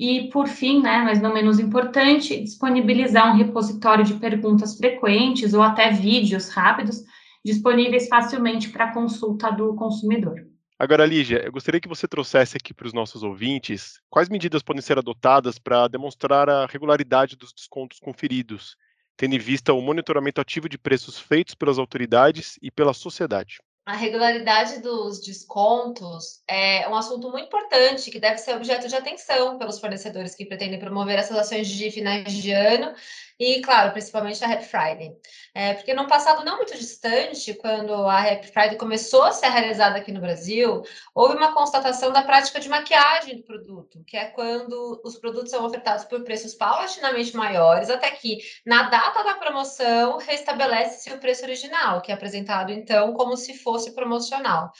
E, 0.00 0.30
por 0.30 0.48
fim, 0.48 0.80
né, 0.80 1.02
mas 1.04 1.20
não 1.20 1.34
menos 1.34 1.58
importante, 1.58 2.42
disponibilizar 2.42 3.30
um 3.30 3.36
repositório 3.36 4.02
de 4.02 4.14
perguntas 4.14 4.74
frequentes 4.78 5.52
ou 5.52 5.60
até 5.60 5.90
vídeos 5.90 6.48
rápidos 6.48 7.04
disponíveis 7.44 8.08
facilmente 8.08 8.70
para 8.70 8.94
consulta 8.94 9.50
do 9.50 9.74
consumidor. 9.74 10.46
Agora, 10.78 11.04
Lígia, 11.04 11.42
eu 11.44 11.52
gostaria 11.52 11.78
que 11.78 11.88
você 11.88 12.08
trouxesse 12.08 12.56
aqui 12.56 12.72
para 12.72 12.86
os 12.86 12.94
nossos 12.94 13.22
ouvintes 13.22 14.00
quais 14.08 14.30
medidas 14.30 14.62
podem 14.62 14.80
ser 14.80 14.96
adotadas 14.96 15.58
para 15.58 15.86
demonstrar 15.86 16.48
a 16.48 16.64
regularidade 16.64 17.36
dos 17.36 17.52
descontos 17.52 17.98
conferidos, 17.98 18.76
tendo 19.18 19.34
em 19.34 19.38
vista 19.38 19.74
o 19.74 19.82
monitoramento 19.82 20.40
ativo 20.40 20.66
de 20.66 20.78
preços 20.78 21.18
feitos 21.18 21.54
pelas 21.54 21.78
autoridades 21.78 22.58
e 22.62 22.70
pela 22.70 22.94
sociedade 22.94 23.58
a 23.90 23.96
regularidade 23.96 24.78
dos 24.80 25.20
descontos 25.20 26.40
é 26.46 26.88
um 26.88 26.94
assunto 26.94 27.28
muito 27.28 27.46
importante 27.46 28.08
que 28.08 28.20
deve 28.20 28.38
ser 28.38 28.54
objeto 28.54 28.86
de 28.86 28.94
atenção 28.94 29.58
pelos 29.58 29.80
fornecedores 29.80 30.32
que 30.32 30.46
pretendem 30.46 30.78
promover 30.78 31.18
essas 31.18 31.36
ações 31.36 31.66
de 31.66 31.90
finais 31.90 32.32
de 32.32 32.52
ano 32.52 32.94
e, 33.40 33.62
claro, 33.62 33.92
principalmente 33.92 34.44
a 34.44 34.52
Happy 34.52 34.66
Friday. 34.66 35.16
É, 35.54 35.72
porque 35.72 35.94
no 35.94 36.06
passado 36.06 36.44
não 36.44 36.58
muito 36.58 36.76
distante, 36.76 37.54
quando 37.54 37.94
a 37.94 38.20
Happy 38.20 38.48
Friday 38.48 38.76
começou 38.76 39.22
a 39.22 39.32
ser 39.32 39.48
realizada 39.48 39.96
aqui 39.96 40.12
no 40.12 40.20
Brasil, 40.20 40.82
houve 41.14 41.36
uma 41.36 41.54
constatação 41.54 42.12
da 42.12 42.22
prática 42.22 42.60
de 42.60 42.68
maquiagem 42.68 43.38
do 43.38 43.42
produto, 43.42 44.04
que 44.06 44.14
é 44.14 44.26
quando 44.26 45.00
os 45.02 45.16
produtos 45.16 45.50
são 45.50 45.64
ofertados 45.64 46.04
por 46.04 46.22
preços 46.22 46.54
paulatinamente 46.54 47.34
maiores, 47.34 47.88
até 47.88 48.10
que, 48.10 48.38
na 48.66 48.90
data 48.90 49.24
da 49.24 49.34
promoção, 49.34 50.18
restabelece-se 50.18 51.10
o 51.10 51.18
preço 51.18 51.42
original, 51.42 52.02
que 52.02 52.12
é 52.12 52.14
apresentado, 52.14 52.70
então, 52.70 53.14
como 53.14 53.38
se 53.38 53.56
fosse 53.56 53.94
promocional. 53.94 54.70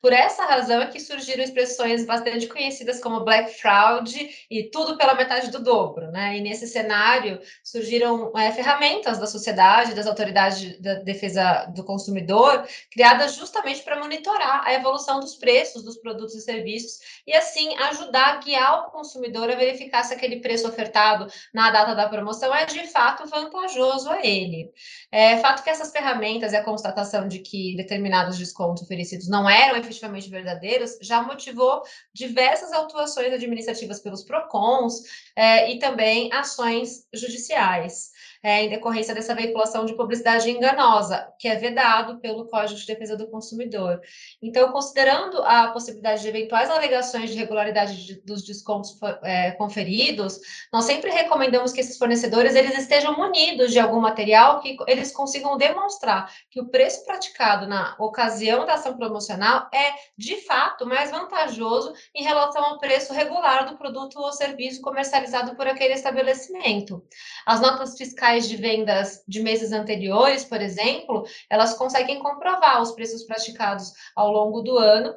Por 0.00 0.14
essa 0.14 0.44
razão 0.46 0.80
é 0.80 0.86
que 0.86 0.98
surgiram 0.98 1.44
expressões 1.44 2.06
bastante 2.06 2.46
conhecidas 2.46 3.00
como 3.00 3.24
Black 3.24 3.60
Fraud 3.60 4.46
e 4.50 4.64
tudo 4.70 4.96
pela 4.96 5.14
metade 5.14 5.50
do 5.50 5.62
dobro, 5.62 6.10
né? 6.10 6.38
E 6.38 6.40
nesse 6.40 6.66
cenário 6.66 7.38
surgiram 7.62 8.32
é, 8.34 8.50
ferramentas 8.50 9.18
da 9.18 9.26
sociedade, 9.26 9.94
das 9.94 10.06
autoridades 10.06 10.58
de 10.58 10.78
defesa 11.04 11.66
do 11.66 11.84
consumidor, 11.84 12.66
criadas 12.90 13.34
justamente 13.34 13.82
para 13.82 13.98
monitorar 13.98 14.62
a 14.64 14.72
evolução 14.72 15.20
dos 15.20 15.34
preços 15.34 15.82
dos 15.82 15.98
produtos 15.98 16.34
e 16.34 16.40
serviços 16.40 17.22
e 17.26 17.34
assim 17.34 17.76
ajudar 17.76 18.34
a 18.34 18.36
guiar 18.36 18.86
o 18.86 18.90
consumidor 18.90 19.50
a 19.50 19.54
verificar 19.54 20.02
se 20.04 20.14
aquele 20.14 20.40
preço 20.40 20.66
ofertado 20.66 21.26
na 21.52 21.70
data 21.70 21.94
da 21.94 22.08
promoção 22.08 22.54
é 22.54 22.64
de 22.64 22.86
fato 22.86 23.28
vantajoso 23.28 24.08
a 24.08 24.24
ele. 24.24 24.72
É 25.12 25.36
fato 25.38 25.62
que 25.62 25.68
essas 25.68 25.92
ferramentas 25.92 26.54
e 26.54 26.56
a 26.56 26.64
constatação 26.64 27.28
de 27.28 27.40
que 27.40 27.76
determinados 27.76 28.38
descontos 28.38 28.82
oferecidos 28.82 29.28
não 29.28 29.48
eram 29.48 29.89
efetivamente 29.90 30.30
verdadeiros, 30.30 30.96
já 31.02 31.22
motivou 31.22 31.82
diversas 32.14 32.72
autuações 32.72 33.32
administrativas 33.32 34.00
pelos 34.00 34.22
PROCONs 34.22 35.02
é, 35.36 35.72
e 35.72 35.78
também 35.78 36.32
ações 36.32 37.06
judiciais. 37.12 38.10
É, 38.42 38.64
em 38.64 38.68
decorrência 38.70 39.14
dessa 39.14 39.34
veiculação 39.34 39.84
de 39.84 39.94
publicidade 39.94 40.50
enganosa, 40.50 41.30
que 41.38 41.46
é 41.46 41.56
vedado 41.56 42.18
pelo 42.20 42.46
Código 42.46 42.78
de 42.78 42.86
Defesa 42.86 43.16
do 43.16 43.28
Consumidor. 43.28 44.00
Então, 44.42 44.72
considerando 44.72 45.42
a 45.42 45.68
possibilidade 45.68 46.22
de 46.22 46.28
eventuais 46.28 46.70
alegações 46.70 47.30
de 47.30 47.36
regularidade 47.36 48.06
de, 48.06 48.20
dos 48.22 48.42
descontos 48.42 48.98
é, 49.22 49.50
conferidos, 49.52 50.38
nós 50.72 50.84
sempre 50.84 51.10
recomendamos 51.10 51.72
que 51.72 51.80
esses 51.80 51.98
fornecedores 51.98 52.54
eles 52.54 52.78
estejam 52.78 53.16
munidos 53.16 53.72
de 53.72 53.78
algum 53.78 54.00
material 54.00 54.60
que 54.60 54.76
eles 54.86 55.12
consigam 55.12 55.56
demonstrar 55.58 56.32
que 56.50 56.60
o 56.60 56.68
preço 56.68 57.04
praticado 57.04 57.66
na 57.66 57.94
ocasião 57.98 58.64
da 58.64 58.74
ação 58.74 58.96
promocional 58.96 59.68
é, 59.72 59.92
de 60.16 60.36
fato, 60.46 60.86
mais 60.86 61.10
vantajoso 61.10 61.92
em 62.14 62.22
relação 62.22 62.64
ao 62.64 62.78
preço 62.78 63.12
regular 63.12 63.66
do 63.66 63.76
produto 63.76 64.18
ou 64.18 64.32
serviço 64.32 64.80
comercializado 64.80 65.54
por 65.54 65.66
aquele 65.66 65.94
estabelecimento. 65.94 67.04
As 67.44 67.60
notas 67.60 67.96
fiscais 67.96 68.29
de 68.38 68.56
vendas 68.56 69.22
de 69.26 69.40
meses 69.40 69.72
anteriores, 69.72 70.44
por 70.44 70.60
exemplo, 70.60 71.24
elas 71.48 71.74
conseguem 71.74 72.20
comprovar 72.20 72.80
os 72.80 72.92
preços 72.92 73.24
praticados 73.24 73.92
ao 74.14 74.30
longo 74.30 74.62
do 74.62 74.78
ano 74.78 75.14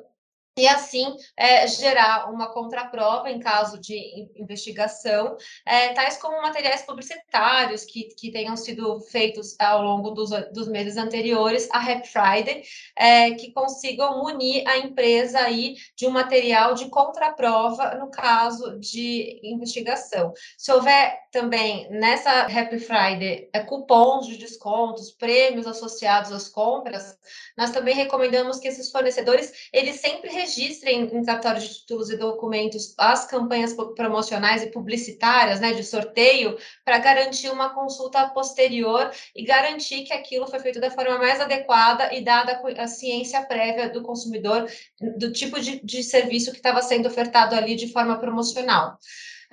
e 0.57 0.67
assim 0.67 1.15
é, 1.35 1.67
gerar 1.67 2.31
uma 2.31 2.51
contraprova 2.51 3.29
em 3.29 3.39
caso 3.39 3.79
de 3.79 4.29
investigação, 4.35 5.35
é, 5.65 5.89
tais 5.93 6.17
como 6.17 6.41
materiais 6.41 6.83
publicitários 6.83 7.83
que, 7.83 8.09
que 8.15 8.31
tenham 8.31 8.55
sido 8.55 8.99
feitos 8.99 9.55
ao 9.59 9.81
longo 9.81 10.11
dos, 10.11 10.29
dos 10.51 10.67
meses 10.67 10.95
anteriores 10.95 11.67
a 11.71 11.79
Happy 11.79 12.07
Friday, 12.07 12.63
é, 12.95 13.31
que 13.31 13.51
consigam 13.51 14.19
munir 14.19 14.67
a 14.67 14.77
empresa 14.77 15.39
aí 15.39 15.75
de 15.95 16.05
um 16.05 16.11
material 16.11 16.75
de 16.75 16.87
contraprova 16.89 17.95
no 17.95 18.11
caso 18.11 18.79
de 18.79 19.39
investigação. 19.43 20.33
Se 20.57 20.71
houver 20.71 21.19
também 21.31 21.89
nessa 21.89 22.41
Happy 22.41 22.77
Friday 22.77 23.49
é, 23.51 23.61
cupons 23.61 24.27
de 24.27 24.37
descontos, 24.37 25.11
prêmios 25.11 25.65
associados 25.65 26.31
às 26.31 26.47
compras, 26.47 27.17
nós 27.57 27.71
também 27.71 27.95
recomendamos 27.95 28.59
que 28.59 28.67
esses 28.67 28.91
fornecedores 28.91 29.51
eles 29.73 29.99
sempre 29.99 30.29
registrem 30.43 31.03
em 31.03 31.23
cartório 31.23 31.61
de 31.61 31.69
títulos 31.69 32.09
e 32.09 32.17
documentos 32.17 32.93
as 32.97 33.25
campanhas 33.25 33.73
promocionais 33.95 34.61
e 34.61 34.67
publicitárias, 34.67 35.59
né, 35.59 35.73
de 35.73 35.83
sorteio, 35.83 36.57
para 36.83 36.97
garantir 36.97 37.49
uma 37.49 37.73
consulta 37.73 38.27
posterior 38.29 39.09
e 39.35 39.43
garantir 39.43 40.03
que 40.03 40.13
aquilo 40.13 40.47
foi 40.47 40.59
feito 40.59 40.79
da 40.79 40.91
forma 40.91 41.17
mais 41.17 41.39
adequada 41.39 42.13
e 42.13 42.23
dada 42.23 42.61
a 42.77 42.87
ciência 42.87 43.41
prévia 43.43 43.89
do 43.89 44.03
consumidor 44.03 44.69
do 45.17 45.31
tipo 45.31 45.59
de, 45.59 45.79
de 45.83 46.03
serviço 46.03 46.51
que 46.51 46.57
estava 46.57 46.81
sendo 46.81 47.07
ofertado 47.07 47.55
ali 47.55 47.75
de 47.75 47.91
forma 47.91 48.19
promocional. 48.19 48.97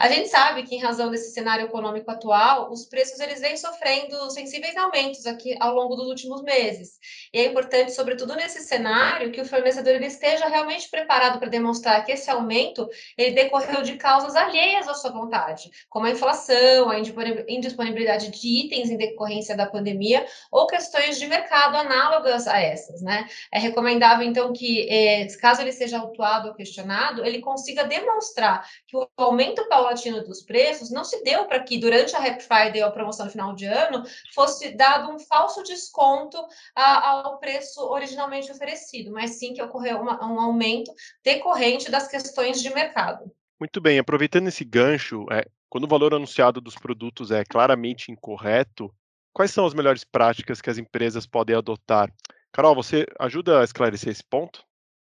A 0.00 0.08
gente 0.08 0.30
sabe 0.30 0.62
que, 0.62 0.74
em 0.74 0.78
razão 0.78 1.10
desse 1.10 1.34
cenário 1.34 1.66
econômico 1.66 2.10
atual, 2.10 2.72
os 2.72 2.86
preços 2.86 3.20
eles 3.20 3.38
vêm 3.38 3.54
sofrendo 3.58 4.30
sensíveis 4.30 4.74
aumentos 4.74 5.26
aqui 5.26 5.54
ao 5.60 5.74
longo 5.74 5.94
dos 5.94 6.08
últimos 6.08 6.40
meses. 6.42 6.92
E 7.34 7.38
é 7.38 7.44
importante, 7.44 7.92
sobretudo 7.92 8.34
nesse 8.34 8.62
cenário, 8.62 9.30
que 9.30 9.42
o 9.42 9.44
fornecedor 9.44 9.92
ele 9.92 10.06
esteja 10.06 10.48
realmente 10.48 10.88
preparado 10.88 11.38
para 11.38 11.50
demonstrar 11.50 12.02
que 12.02 12.12
esse 12.12 12.30
aumento 12.30 12.88
ele 13.18 13.32
decorreu 13.32 13.82
de 13.82 13.96
causas 13.96 14.34
alheias 14.36 14.88
à 14.88 14.94
sua 14.94 15.10
vontade, 15.10 15.70
como 15.90 16.06
a 16.06 16.10
inflação, 16.10 16.88
a 16.88 16.98
indisponibilidade 16.98 18.30
de 18.30 18.48
itens 18.48 18.88
em 18.88 18.96
decorrência 18.96 19.54
da 19.54 19.66
pandemia 19.66 20.24
ou 20.50 20.66
questões 20.66 21.18
de 21.18 21.26
mercado 21.26 21.76
análogas 21.76 22.48
a 22.48 22.58
essas, 22.58 23.02
né? 23.02 23.28
É 23.52 23.58
recomendável, 23.58 24.26
então, 24.26 24.50
que, 24.50 24.88
eh, 24.88 25.26
caso 25.38 25.60
ele 25.60 25.72
seja 25.72 25.98
autuado 25.98 26.48
ou 26.48 26.54
questionado, 26.54 27.22
ele 27.22 27.40
consiga 27.40 27.84
demonstrar 27.84 28.66
que 28.86 28.96
o 28.96 29.06
aumento 29.18 29.68
paulatino 29.68 29.89
paulatino 29.90 30.22
dos 30.24 30.42
preços 30.42 30.90
não 30.90 31.04
se 31.04 31.22
deu 31.22 31.46
para 31.46 31.60
que 31.60 31.78
durante 31.78 32.14
a 32.14 32.18
Happy 32.18 32.42
Friday 32.42 32.82
ou 32.82 32.88
a 32.88 32.92
promoção 32.92 33.26
no 33.26 33.32
final 33.32 33.54
de 33.54 33.66
ano 33.66 34.04
fosse 34.34 34.70
dado 34.76 35.10
um 35.10 35.18
falso 35.18 35.62
desconto 35.62 36.38
a, 36.74 37.08
ao 37.08 37.38
preço 37.38 37.80
originalmente 37.80 38.50
oferecido, 38.50 39.10
mas 39.10 39.32
sim 39.32 39.52
que 39.52 39.62
ocorreu 39.62 40.00
uma, 40.00 40.24
um 40.24 40.40
aumento 40.40 40.92
decorrente 41.24 41.90
das 41.90 42.08
questões 42.08 42.62
de 42.62 42.72
mercado. 42.72 43.30
Muito 43.58 43.80
bem, 43.80 43.98
aproveitando 43.98 44.48
esse 44.48 44.64
gancho, 44.64 45.26
é, 45.30 45.44
quando 45.68 45.84
o 45.84 45.88
valor 45.88 46.14
anunciado 46.14 46.60
dos 46.60 46.76
produtos 46.76 47.30
é 47.30 47.44
claramente 47.44 48.10
incorreto, 48.10 48.92
quais 49.32 49.50
são 49.50 49.66
as 49.66 49.74
melhores 49.74 50.04
práticas 50.04 50.60
que 50.60 50.70
as 50.70 50.78
empresas 50.78 51.26
podem 51.26 51.56
adotar? 51.56 52.10
Carol, 52.52 52.74
você 52.74 53.06
ajuda 53.18 53.60
a 53.60 53.64
esclarecer 53.64 54.10
esse 54.10 54.24
ponto? 54.24 54.64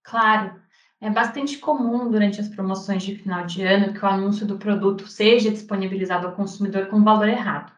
Claro. 0.05 0.63
É 1.01 1.11
bastante 1.11 1.59
comum 1.59 2.11
durante 2.11 2.41
as 2.41 2.49
promoções 2.49 3.03
de 3.03 3.17
final 3.17 3.45
de 3.45 3.63
ano 3.63 3.93
que 3.93 4.03
o 4.03 4.09
anúncio 4.09 4.47
do 4.47 4.57
produto 4.57 5.07
seja 5.07 5.51
disponibilizado 5.51 6.27
ao 6.27 6.33
consumidor 6.33 6.87
com 6.87 7.05
valor 7.05 7.29
errado. 7.29 7.71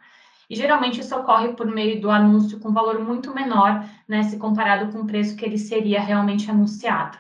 E 0.49 0.55
geralmente 0.55 1.01
isso 1.01 1.15
ocorre 1.17 1.53
por 1.55 1.67
meio 1.67 2.01
do 2.01 2.11
anúncio 2.11 2.61
com 2.61 2.73
valor 2.73 3.01
muito 3.01 3.35
menor, 3.35 3.85
né, 4.07 4.23
se 4.23 4.39
comparado 4.39 4.93
com 4.93 5.01
o 5.01 5.07
preço 5.07 5.37
que 5.37 5.45
ele 5.45 5.59
seria 5.59 6.01
realmente 6.01 6.49
anunciado. 6.51 7.19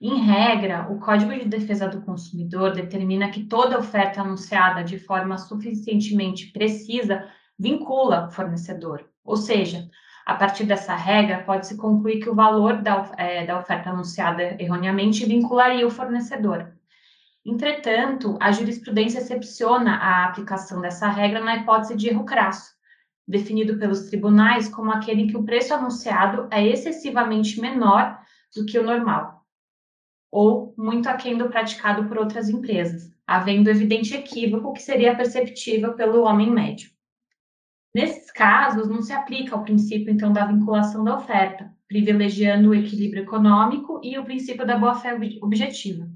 Em 0.00 0.20
regra, 0.20 0.86
o 0.90 0.98
Código 1.00 1.32
de 1.32 1.46
Defesa 1.46 1.88
do 1.88 2.02
Consumidor 2.02 2.72
determina 2.72 3.30
que 3.30 3.44
toda 3.44 3.78
oferta 3.78 4.20
anunciada 4.20 4.84
de 4.84 4.98
forma 4.98 5.36
suficientemente 5.36 6.52
precisa 6.52 7.28
vincula 7.58 8.26
o 8.28 8.30
fornecedor, 8.30 9.04
ou 9.24 9.36
seja, 9.36 9.88
a 10.24 10.34
partir 10.34 10.64
dessa 10.64 10.94
regra, 10.94 11.42
pode-se 11.42 11.76
concluir 11.76 12.20
que 12.20 12.30
o 12.30 12.34
valor 12.34 12.80
da, 12.80 13.12
é, 13.18 13.44
da 13.44 13.58
oferta 13.58 13.90
anunciada 13.90 14.56
erroneamente 14.58 15.26
vincularia 15.26 15.86
o 15.86 15.90
fornecedor. 15.90 16.72
Entretanto, 17.44 18.38
a 18.40 18.50
jurisprudência 18.50 19.18
excepciona 19.18 19.96
a 19.96 20.24
aplicação 20.24 20.80
dessa 20.80 21.08
regra 21.08 21.44
na 21.44 21.56
hipótese 21.56 21.94
de 21.94 22.08
erro 22.08 22.24
crasso, 22.24 22.72
definido 23.28 23.78
pelos 23.78 24.08
tribunais 24.08 24.66
como 24.66 24.90
aquele 24.90 25.22
em 25.22 25.26
que 25.26 25.36
o 25.36 25.44
preço 25.44 25.74
anunciado 25.74 26.48
é 26.50 26.66
excessivamente 26.66 27.60
menor 27.60 28.18
do 28.56 28.64
que 28.64 28.78
o 28.78 28.84
normal, 28.84 29.44
ou 30.30 30.74
muito 30.76 31.06
aquém 31.06 31.36
do 31.36 31.50
praticado 31.50 32.06
por 32.06 32.16
outras 32.16 32.48
empresas, 32.48 33.12
havendo 33.26 33.68
evidente 33.68 34.14
equívoco 34.14 34.72
que 34.72 34.82
seria 34.82 35.14
perceptível 35.14 35.92
pelo 35.92 36.22
homem 36.22 36.50
médio. 36.50 36.93
Nesses 37.94 38.30
casos, 38.32 38.88
não 38.88 39.00
se 39.00 39.12
aplica 39.12 39.54
o 39.54 39.62
princípio, 39.62 40.12
então, 40.12 40.32
da 40.32 40.46
vinculação 40.46 41.04
da 41.04 41.16
oferta, 41.16 41.72
privilegiando 41.86 42.70
o 42.70 42.74
equilíbrio 42.74 43.22
econômico 43.22 44.00
e 44.02 44.18
o 44.18 44.24
princípio 44.24 44.66
da 44.66 44.76
boa-fé 44.76 45.16
objetiva. 45.40 46.08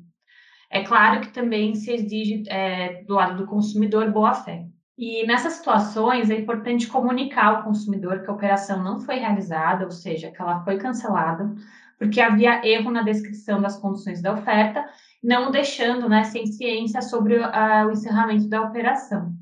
É 0.70 0.82
claro 0.82 1.20
que 1.20 1.32
também 1.32 1.76
se 1.76 1.92
exige, 1.92 2.42
é, 2.48 3.04
do 3.04 3.14
lado 3.14 3.36
do 3.36 3.46
consumidor, 3.46 4.10
boa-fé. 4.10 4.66
E 4.98 5.24
nessas 5.24 5.52
situações, 5.52 6.28
é 6.28 6.34
importante 6.34 6.88
comunicar 6.88 7.46
ao 7.46 7.62
consumidor 7.62 8.22
que 8.22 8.28
a 8.28 8.34
operação 8.34 8.82
não 8.82 9.00
foi 9.00 9.14
realizada, 9.14 9.84
ou 9.84 9.92
seja, 9.92 10.32
que 10.32 10.42
ela 10.42 10.64
foi 10.64 10.78
cancelada, 10.78 11.54
porque 11.96 12.20
havia 12.20 12.66
erro 12.66 12.90
na 12.90 13.02
descrição 13.02 13.62
das 13.62 13.76
condições 13.76 14.20
da 14.20 14.32
oferta, 14.32 14.84
não 15.22 15.52
deixando 15.52 16.08
né, 16.08 16.24
sem 16.24 16.44
ciência 16.46 17.00
sobre 17.02 17.38
o 17.38 17.90
encerramento 17.92 18.48
da 18.48 18.62
operação. 18.62 19.37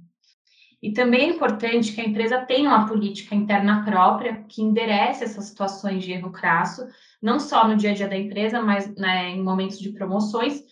E 0.83 0.93
também 0.93 1.23
é 1.23 1.35
importante 1.35 1.93
que 1.93 2.01
a 2.01 2.05
empresa 2.05 2.45
tenha 2.45 2.69
uma 2.69 2.87
política 2.87 3.35
interna 3.35 3.85
própria 3.85 4.45
que 4.49 4.63
enderece 4.63 5.25
essas 5.25 5.47
situações 5.47 6.05
de 6.05 6.13
erro 6.13 6.31
crasso, 6.31 6.87
não 7.21 7.41
só 7.41 7.67
no 7.67 7.77
dia 7.77 7.91
a 7.91 7.95
dia 7.95 8.09
da 8.09 8.17
empresa, 8.17 8.61
mas 8.61 8.95
né, 8.95 9.31
em 9.31 9.43
momentos 9.43 9.79
de 9.79 9.91
promoções, 9.91 10.63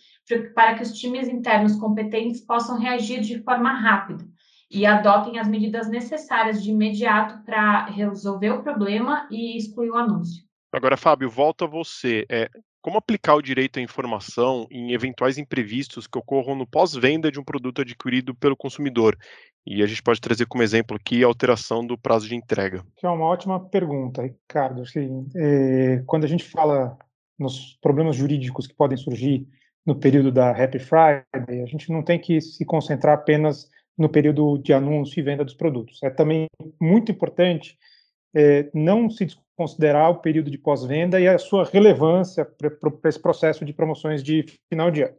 para 0.53 0.75
que 0.75 0.83
os 0.83 0.93
times 0.93 1.27
internos 1.27 1.75
competentes 1.75 2.41
possam 2.41 2.79
reagir 2.79 3.21
de 3.21 3.41
forma 3.43 3.71
rápida 3.71 4.25
e 4.69 4.85
adotem 4.85 5.39
as 5.39 5.47
medidas 5.47 5.87
necessárias 5.89 6.63
de 6.63 6.71
imediato 6.71 7.43
para 7.43 7.85
resolver 7.85 8.51
o 8.51 8.63
problema 8.63 9.27
e 9.31 9.57
excluir 9.57 9.91
o 9.91 9.97
anúncio. 9.97 10.43
Agora, 10.71 10.97
Fábio, 10.97 11.29
volta 11.29 11.65
a 11.65 11.67
você. 11.67 12.25
É, 12.29 12.49
como 12.85 12.99
aplicar 12.99 13.33
o 13.33 13.41
direito 13.41 13.79
à 13.79 13.81
informação 13.81 14.67
em 14.69 14.93
eventuais 14.93 15.39
imprevistos 15.39 16.05
que 16.05 16.19
ocorram 16.19 16.53
no 16.53 16.67
pós-venda 16.67 17.31
de 17.31 17.39
um 17.39 17.43
produto 17.43 17.81
adquirido 17.81 18.35
pelo 18.35 18.55
consumidor? 18.55 19.17
E 19.65 19.81
a 19.81 19.87
gente 19.87 20.03
pode 20.03 20.21
trazer 20.21 20.45
como 20.45 20.61
exemplo 20.61 20.95
aqui 20.95 21.23
a 21.23 21.27
alteração 21.27 21.83
do 21.83 21.97
prazo 21.97 22.27
de 22.27 22.35
entrega. 22.35 22.85
É 23.03 23.09
uma 23.09 23.25
ótima 23.25 23.59
pergunta, 23.59 24.21
Ricardo. 24.21 24.83
Assim, 24.83 25.27
é, 25.35 26.03
quando 26.05 26.25
a 26.25 26.27
gente 26.27 26.43
fala 26.43 26.95
nos 27.39 27.75
problemas 27.81 28.15
jurídicos 28.15 28.67
que 28.67 28.75
podem 28.75 28.97
surgir 28.99 29.47
no 29.83 29.95
período 29.95 30.31
da 30.31 30.51
Happy 30.51 30.77
Friday, 30.77 31.63
a 31.63 31.65
gente 31.65 31.91
não 31.91 32.03
tem 32.03 32.19
que 32.19 32.39
se 32.39 32.63
concentrar 32.65 33.15
apenas 33.15 33.67
no 33.97 34.07
período 34.07 34.59
de 34.59 34.73
anúncio 34.73 35.19
e 35.19 35.23
venda 35.23 35.43
dos 35.43 35.55
produtos. 35.55 36.03
É 36.03 36.11
também 36.11 36.45
muito 36.79 37.11
importante 37.11 37.79
é, 38.35 38.69
não 38.75 39.09
se 39.09 39.25
considerar 39.55 40.09
o 40.09 40.19
período 40.19 40.51
de 40.51 40.57
pós-venda 40.57 41.19
e 41.19 41.27
a 41.27 41.37
sua 41.37 41.65
relevância 41.65 42.45
para 42.45 43.09
esse 43.09 43.19
processo 43.19 43.63
de 43.63 43.73
promoções 43.73 44.21
de 44.21 44.45
final 44.69 44.91
de 44.91 45.03
ano. 45.03 45.15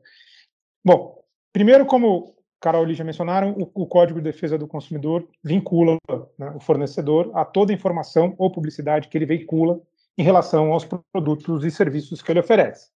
Bom, 0.84 1.22
primeiro, 1.52 1.86
como 1.86 2.34
Carol 2.60 2.88
e 2.88 2.94
já 2.94 3.04
mencionaram, 3.04 3.52
o, 3.52 3.82
o, 3.82 3.86
Código 3.86 4.20
de 4.20 4.24
Defesa 4.24 4.58
do 4.58 4.66
Consumidor 4.66 5.28
vincula 5.42 5.96
né, 6.38 6.52
o 6.54 6.60
fornecedor 6.60 7.30
a 7.34 7.44
toda 7.44 7.72
informação 7.72 8.34
ou 8.38 8.50
publicidade 8.50 9.08
que 9.08 9.16
ele 9.16 9.26
veicula 9.26 9.80
em 10.18 10.22
relação 10.22 10.72
aos 10.72 10.84
produtos 11.12 11.64
e 11.64 11.70
serviços 11.70 12.22
que 12.22 12.32
ele 12.32 12.40
oferece. 12.40 12.90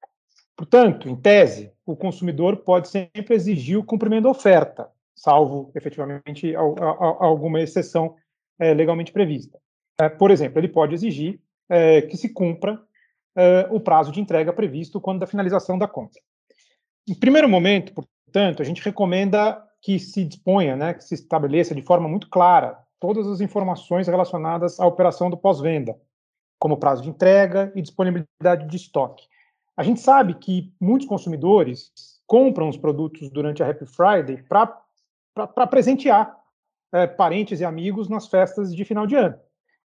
Portanto, 0.56 1.08
em 1.08 1.16
tese, 1.16 1.72
o 1.86 1.96
consumidor 1.96 2.58
pode 2.58 2.88
sempre 2.88 3.34
exigir 3.34 3.78
o 3.78 3.84
cumprimento 3.84 4.24
da 4.24 4.30
oferta, 4.30 4.90
salvo 5.14 5.70
efetivamente 5.74 6.54
alguma 6.54 7.60
exceção 7.60 8.14
é, 8.58 8.74
legalmente 8.74 9.12
prevista. 9.12 9.58
É, 10.00 10.08
por 10.08 10.30
exemplo, 10.30 10.58
ele 10.58 10.68
pode 10.68 10.94
exigir 10.94 11.38
é, 11.68 12.00
que 12.00 12.16
se 12.16 12.30
cumpra 12.30 12.80
é, 13.36 13.68
o 13.70 13.78
prazo 13.78 14.10
de 14.10 14.18
entrega 14.18 14.50
previsto 14.50 14.98
quando 14.98 15.20
da 15.20 15.26
finalização 15.26 15.78
da 15.78 15.86
compra. 15.86 16.18
Em 17.06 17.14
primeiro 17.14 17.48
momento, 17.48 17.92
portanto, 17.92 18.62
a 18.62 18.64
gente 18.64 18.82
recomenda 18.82 19.62
que 19.82 19.98
se 19.98 20.24
disponha, 20.24 20.74
né, 20.74 20.94
que 20.94 21.04
se 21.04 21.14
estabeleça 21.14 21.74
de 21.74 21.82
forma 21.82 22.08
muito 22.08 22.30
clara 22.30 22.78
todas 22.98 23.26
as 23.26 23.40
informações 23.42 24.08
relacionadas 24.08 24.80
à 24.80 24.86
operação 24.86 25.28
do 25.28 25.36
pós-venda, 25.36 25.94
como 26.58 26.78
prazo 26.78 27.02
de 27.02 27.10
entrega 27.10 27.70
e 27.74 27.82
disponibilidade 27.82 28.68
de 28.68 28.76
estoque. 28.76 29.26
A 29.76 29.82
gente 29.82 30.00
sabe 30.00 30.34
que 30.34 30.72
muitos 30.80 31.06
consumidores 31.06 31.90
compram 32.26 32.68
os 32.68 32.76
produtos 32.76 33.30
durante 33.30 33.62
a 33.62 33.68
Happy 33.68 33.86
Friday 33.86 34.42
para 34.48 35.66
presentear 35.66 36.38
é, 36.92 37.06
parentes 37.06 37.60
e 37.60 37.64
amigos 37.64 38.08
nas 38.08 38.28
festas 38.28 38.74
de 38.74 38.84
final 38.84 39.06
de 39.06 39.14
ano. 39.14 39.38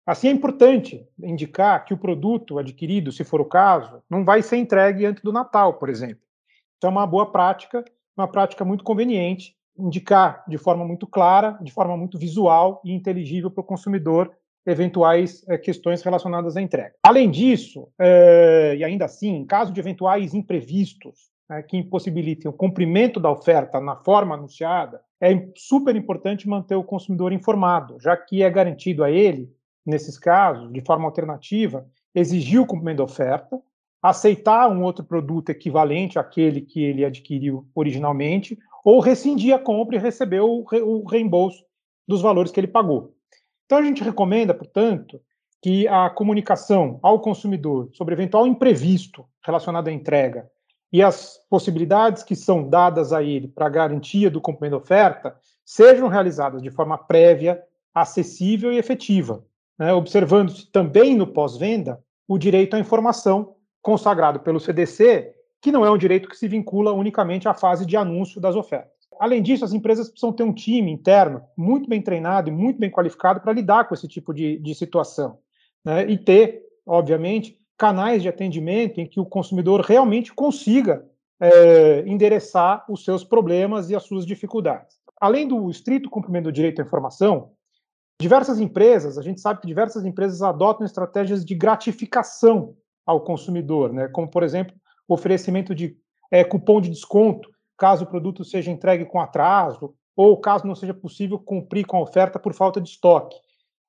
Assim, 0.06 0.28
é 0.28 0.30
importante 0.30 1.06
indicar 1.22 1.84
que 1.84 1.94
o 1.94 1.98
produto 1.98 2.58
adquirido, 2.58 3.10
se 3.10 3.24
for 3.24 3.40
o 3.40 3.46
caso, 3.46 4.02
não 4.08 4.24
vai 4.24 4.42
ser 4.42 4.56
entregue 4.56 5.06
antes 5.06 5.22
do 5.22 5.32
Natal, 5.32 5.74
por 5.74 5.88
exemplo. 5.88 6.22
Então, 6.76 6.90
é 6.90 6.92
uma 6.92 7.06
boa 7.06 7.32
prática, 7.32 7.82
uma 8.16 8.28
prática 8.28 8.64
muito 8.64 8.84
conveniente, 8.84 9.56
indicar 9.78 10.44
de 10.46 10.58
forma 10.58 10.84
muito 10.84 11.06
clara, 11.06 11.58
de 11.62 11.72
forma 11.72 11.96
muito 11.96 12.18
visual 12.18 12.82
e 12.84 12.92
inteligível 12.92 13.50
para 13.50 13.62
o 13.62 13.64
consumidor 13.66 14.30
eventuais 14.66 15.44
é, 15.48 15.58
questões 15.58 16.02
relacionadas 16.02 16.56
à 16.56 16.62
entrega. 16.62 16.94
Além 17.02 17.30
disso, 17.30 17.88
é, 17.98 18.76
e 18.78 18.84
ainda 18.84 19.04
assim, 19.04 19.36
em 19.36 19.44
caso 19.44 19.72
de 19.72 19.80
eventuais 19.80 20.34
imprevistos 20.34 21.30
né, 21.48 21.62
que 21.62 21.76
impossibilitem 21.76 22.50
o 22.50 22.54
cumprimento 22.54 23.20
da 23.20 23.30
oferta 23.30 23.80
na 23.80 23.96
forma 23.96 24.34
anunciada, 24.34 25.00
é 25.20 25.48
super 25.56 25.94
importante 25.96 26.48
manter 26.48 26.76
o 26.76 26.84
consumidor 26.84 27.32
informado, 27.32 27.98
já 28.00 28.16
que 28.16 28.42
é 28.42 28.50
garantido 28.50 29.04
a 29.04 29.10
ele, 29.10 29.50
nesses 29.84 30.18
casos, 30.18 30.72
de 30.72 30.80
forma 30.80 31.06
alternativa, 31.06 31.86
exigir 32.14 32.60
o 32.60 32.66
cumprimento 32.66 32.98
da 32.98 33.04
oferta, 33.04 33.60
aceitar 34.02 34.68
um 34.68 34.82
outro 34.82 35.04
produto 35.04 35.50
equivalente 35.50 36.18
àquele 36.18 36.60
que 36.60 36.82
ele 36.82 37.04
adquiriu 37.04 37.66
originalmente, 37.74 38.58
ou 38.84 39.00
rescindir 39.00 39.54
a 39.54 39.58
compra 39.58 39.96
e 39.96 39.98
receber 39.98 40.40
o 40.40 41.04
reembolso 41.04 41.64
dos 42.06 42.20
valores 42.20 42.52
que 42.52 42.60
ele 42.60 42.66
pagou. 42.66 43.14
Então, 43.64 43.78
a 43.78 43.82
gente 43.82 44.04
recomenda, 44.04 44.52
portanto, 44.52 45.20
que 45.62 45.88
a 45.88 46.10
comunicação 46.10 46.98
ao 47.02 47.18
consumidor 47.20 47.88
sobre 47.94 48.14
eventual 48.14 48.46
imprevisto 48.46 49.26
relacionado 49.42 49.88
à 49.88 49.92
entrega 49.92 50.50
e 50.92 51.02
as 51.02 51.40
possibilidades 51.48 52.22
que 52.22 52.36
são 52.36 52.68
dadas 52.68 53.12
a 53.12 53.22
ele 53.22 53.48
para 53.48 53.70
garantia 53.70 54.30
do 54.30 54.42
cumprimento 54.42 54.72
da 54.72 54.76
oferta 54.76 55.36
sejam 55.64 56.08
realizadas 56.08 56.62
de 56.62 56.70
forma 56.70 56.98
prévia, 56.98 57.62
acessível 57.94 58.70
e 58.70 58.76
efetiva, 58.76 59.42
né, 59.78 59.92
observando-se 59.92 60.70
também 60.70 61.14
no 61.14 61.26
pós-venda 61.26 62.02
o 62.26 62.38
direito 62.38 62.74
à 62.74 62.78
informação 62.78 63.54
consagrado 63.82 64.40
pelo 64.40 64.60
CDC, 64.60 65.32
que 65.60 65.72
não 65.72 65.84
é 65.84 65.90
um 65.90 65.98
direito 65.98 66.28
que 66.28 66.36
se 66.36 66.48
vincula 66.48 66.92
unicamente 66.92 67.48
à 67.48 67.54
fase 67.54 67.84
de 67.84 67.96
anúncio 67.96 68.40
das 68.40 68.56
ofertas. 68.56 68.92
Além 69.20 69.42
disso, 69.42 69.64
as 69.64 69.72
empresas 69.72 70.08
precisam 70.08 70.32
ter 70.32 70.42
um 70.42 70.52
time 70.52 70.90
interno 70.90 71.42
muito 71.56 71.88
bem 71.88 72.02
treinado 72.02 72.48
e 72.48 72.52
muito 72.52 72.78
bem 72.78 72.90
qualificado 72.90 73.40
para 73.40 73.52
lidar 73.52 73.86
com 73.86 73.94
esse 73.94 74.08
tipo 74.08 74.32
de, 74.32 74.58
de 74.58 74.74
situação. 74.74 75.38
Né? 75.84 76.10
E 76.10 76.18
ter, 76.18 76.62
obviamente, 76.86 77.56
canais 77.78 78.22
de 78.22 78.28
atendimento 78.28 79.00
em 79.00 79.06
que 79.06 79.20
o 79.20 79.26
consumidor 79.26 79.80
realmente 79.80 80.32
consiga 80.32 81.04
é, 81.40 82.04
endereçar 82.06 82.84
os 82.88 83.04
seus 83.04 83.24
problemas 83.24 83.90
e 83.90 83.96
as 83.96 84.04
suas 84.04 84.24
dificuldades. 84.24 84.96
Além 85.20 85.46
do 85.46 85.70
estrito 85.70 86.10
cumprimento 86.10 86.44
do 86.44 86.52
direito 86.52 86.80
à 86.80 86.84
informação, 86.84 87.52
diversas 88.20 88.60
empresas, 88.60 89.18
a 89.18 89.22
gente 89.22 89.40
sabe 89.40 89.60
que 89.60 89.66
diversas 89.66 90.04
empresas 90.04 90.42
adotam 90.42 90.86
estratégias 90.86 91.44
de 91.44 91.54
gratificação 91.54 92.76
ao 93.04 93.20
consumidor, 93.20 93.92
né? 93.92 94.08
como, 94.08 94.28
por 94.28 94.42
exemplo, 94.42 94.74
o 95.06 95.14
oferecimento 95.14 95.74
de 95.74 95.96
é, 96.30 96.42
cupom 96.42 96.80
de 96.80 96.90
desconto 96.90 97.54
caso 97.76 98.04
o 98.04 98.06
produto 98.06 98.44
seja 98.44 98.70
entregue 98.70 99.04
com 99.04 99.20
atraso 99.20 99.94
ou 100.16 100.40
caso 100.40 100.66
não 100.66 100.74
seja 100.74 100.94
possível 100.94 101.38
cumprir 101.38 101.84
com 101.84 101.96
a 101.96 102.02
oferta 102.02 102.38
por 102.38 102.54
falta 102.54 102.80
de 102.80 102.88
estoque. 102.88 103.36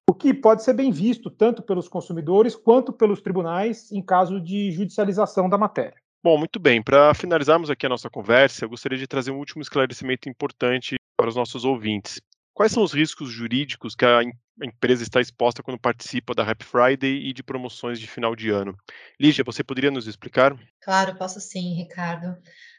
O 0.10 0.13
que 0.13 0.34
pode 0.34 0.63
ser 0.63 0.73
bem 0.73 0.91
visto 0.91 1.30
tanto 1.30 1.62
pelos 1.62 1.88
consumidores 1.88 2.56
quanto 2.56 2.93
pelos 2.93 3.21
tribunais 3.21 3.91
em 3.91 4.02
caso 4.02 4.39
de 4.39 4.71
judicialização 4.71 5.49
da 5.49 5.58
matéria. 5.58 5.95
Bom, 6.23 6.38
muito 6.38 6.60
bem. 6.60 6.82
Para 6.82 7.13
finalizarmos 7.13 7.69
aqui 7.69 7.86
a 7.86 7.89
nossa 7.89 8.10
conversa, 8.10 8.65
eu 8.65 8.69
gostaria 8.69 8.97
de 8.97 9.08
trazer 9.08 9.32
um 9.32 9.38
último 9.38 9.62
esclarecimento 9.62 10.28
importante 10.28 10.95
para 11.15 11.30
os 11.30 11.36
nossos 11.36 11.65
ouvintes. 11.65 12.19
Quais 12.56 12.72
são 12.72 12.84
os 12.84 12.94
riscos 12.94 13.30
jurídicos 13.30 13.96
que 13.96 14.06
a 14.06 14.22
empresa 14.63 15.04
está 15.04 15.20
exposta 15.20 15.62
quando 15.62 15.78
participa 15.78 16.34
da 16.34 16.50
Happy 16.50 16.63
Friday 16.63 17.28
e 17.28 17.34
de 17.34 17.44
promoções 17.44 18.00
de 18.00 18.08
final 18.08 18.34
de 18.34 18.50
ano? 18.50 18.74
Lígia, 19.20 19.44
você 19.46 19.62
poderia 19.62 19.91
nos 19.91 20.08
explicar? 20.08 20.58
Claro, 20.82 21.18
posso 21.18 21.41
sim, 21.41 21.74
Ricardo. 21.76 22.34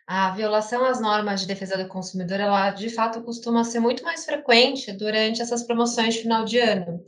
A 0.06 0.30
violação 0.30 0.82
às 0.82 0.98
normas 0.98 1.42
de 1.42 1.46
defesa 1.46 1.76
do 1.76 1.88
consumidor, 1.88 2.40
ela 2.40 2.70
de 2.70 2.88
fato 2.88 3.20
costuma 3.22 3.64
ser 3.64 3.80
muito 3.80 4.02
mais 4.02 4.24
frequente 4.24 4.92
durante 4.92 5.42
essas 5.42 5.62
promoções 5.62 6.14
de 6.14 6.22
final 6.22 6.46
de 6.46 6.58
ano, 6.58 7.04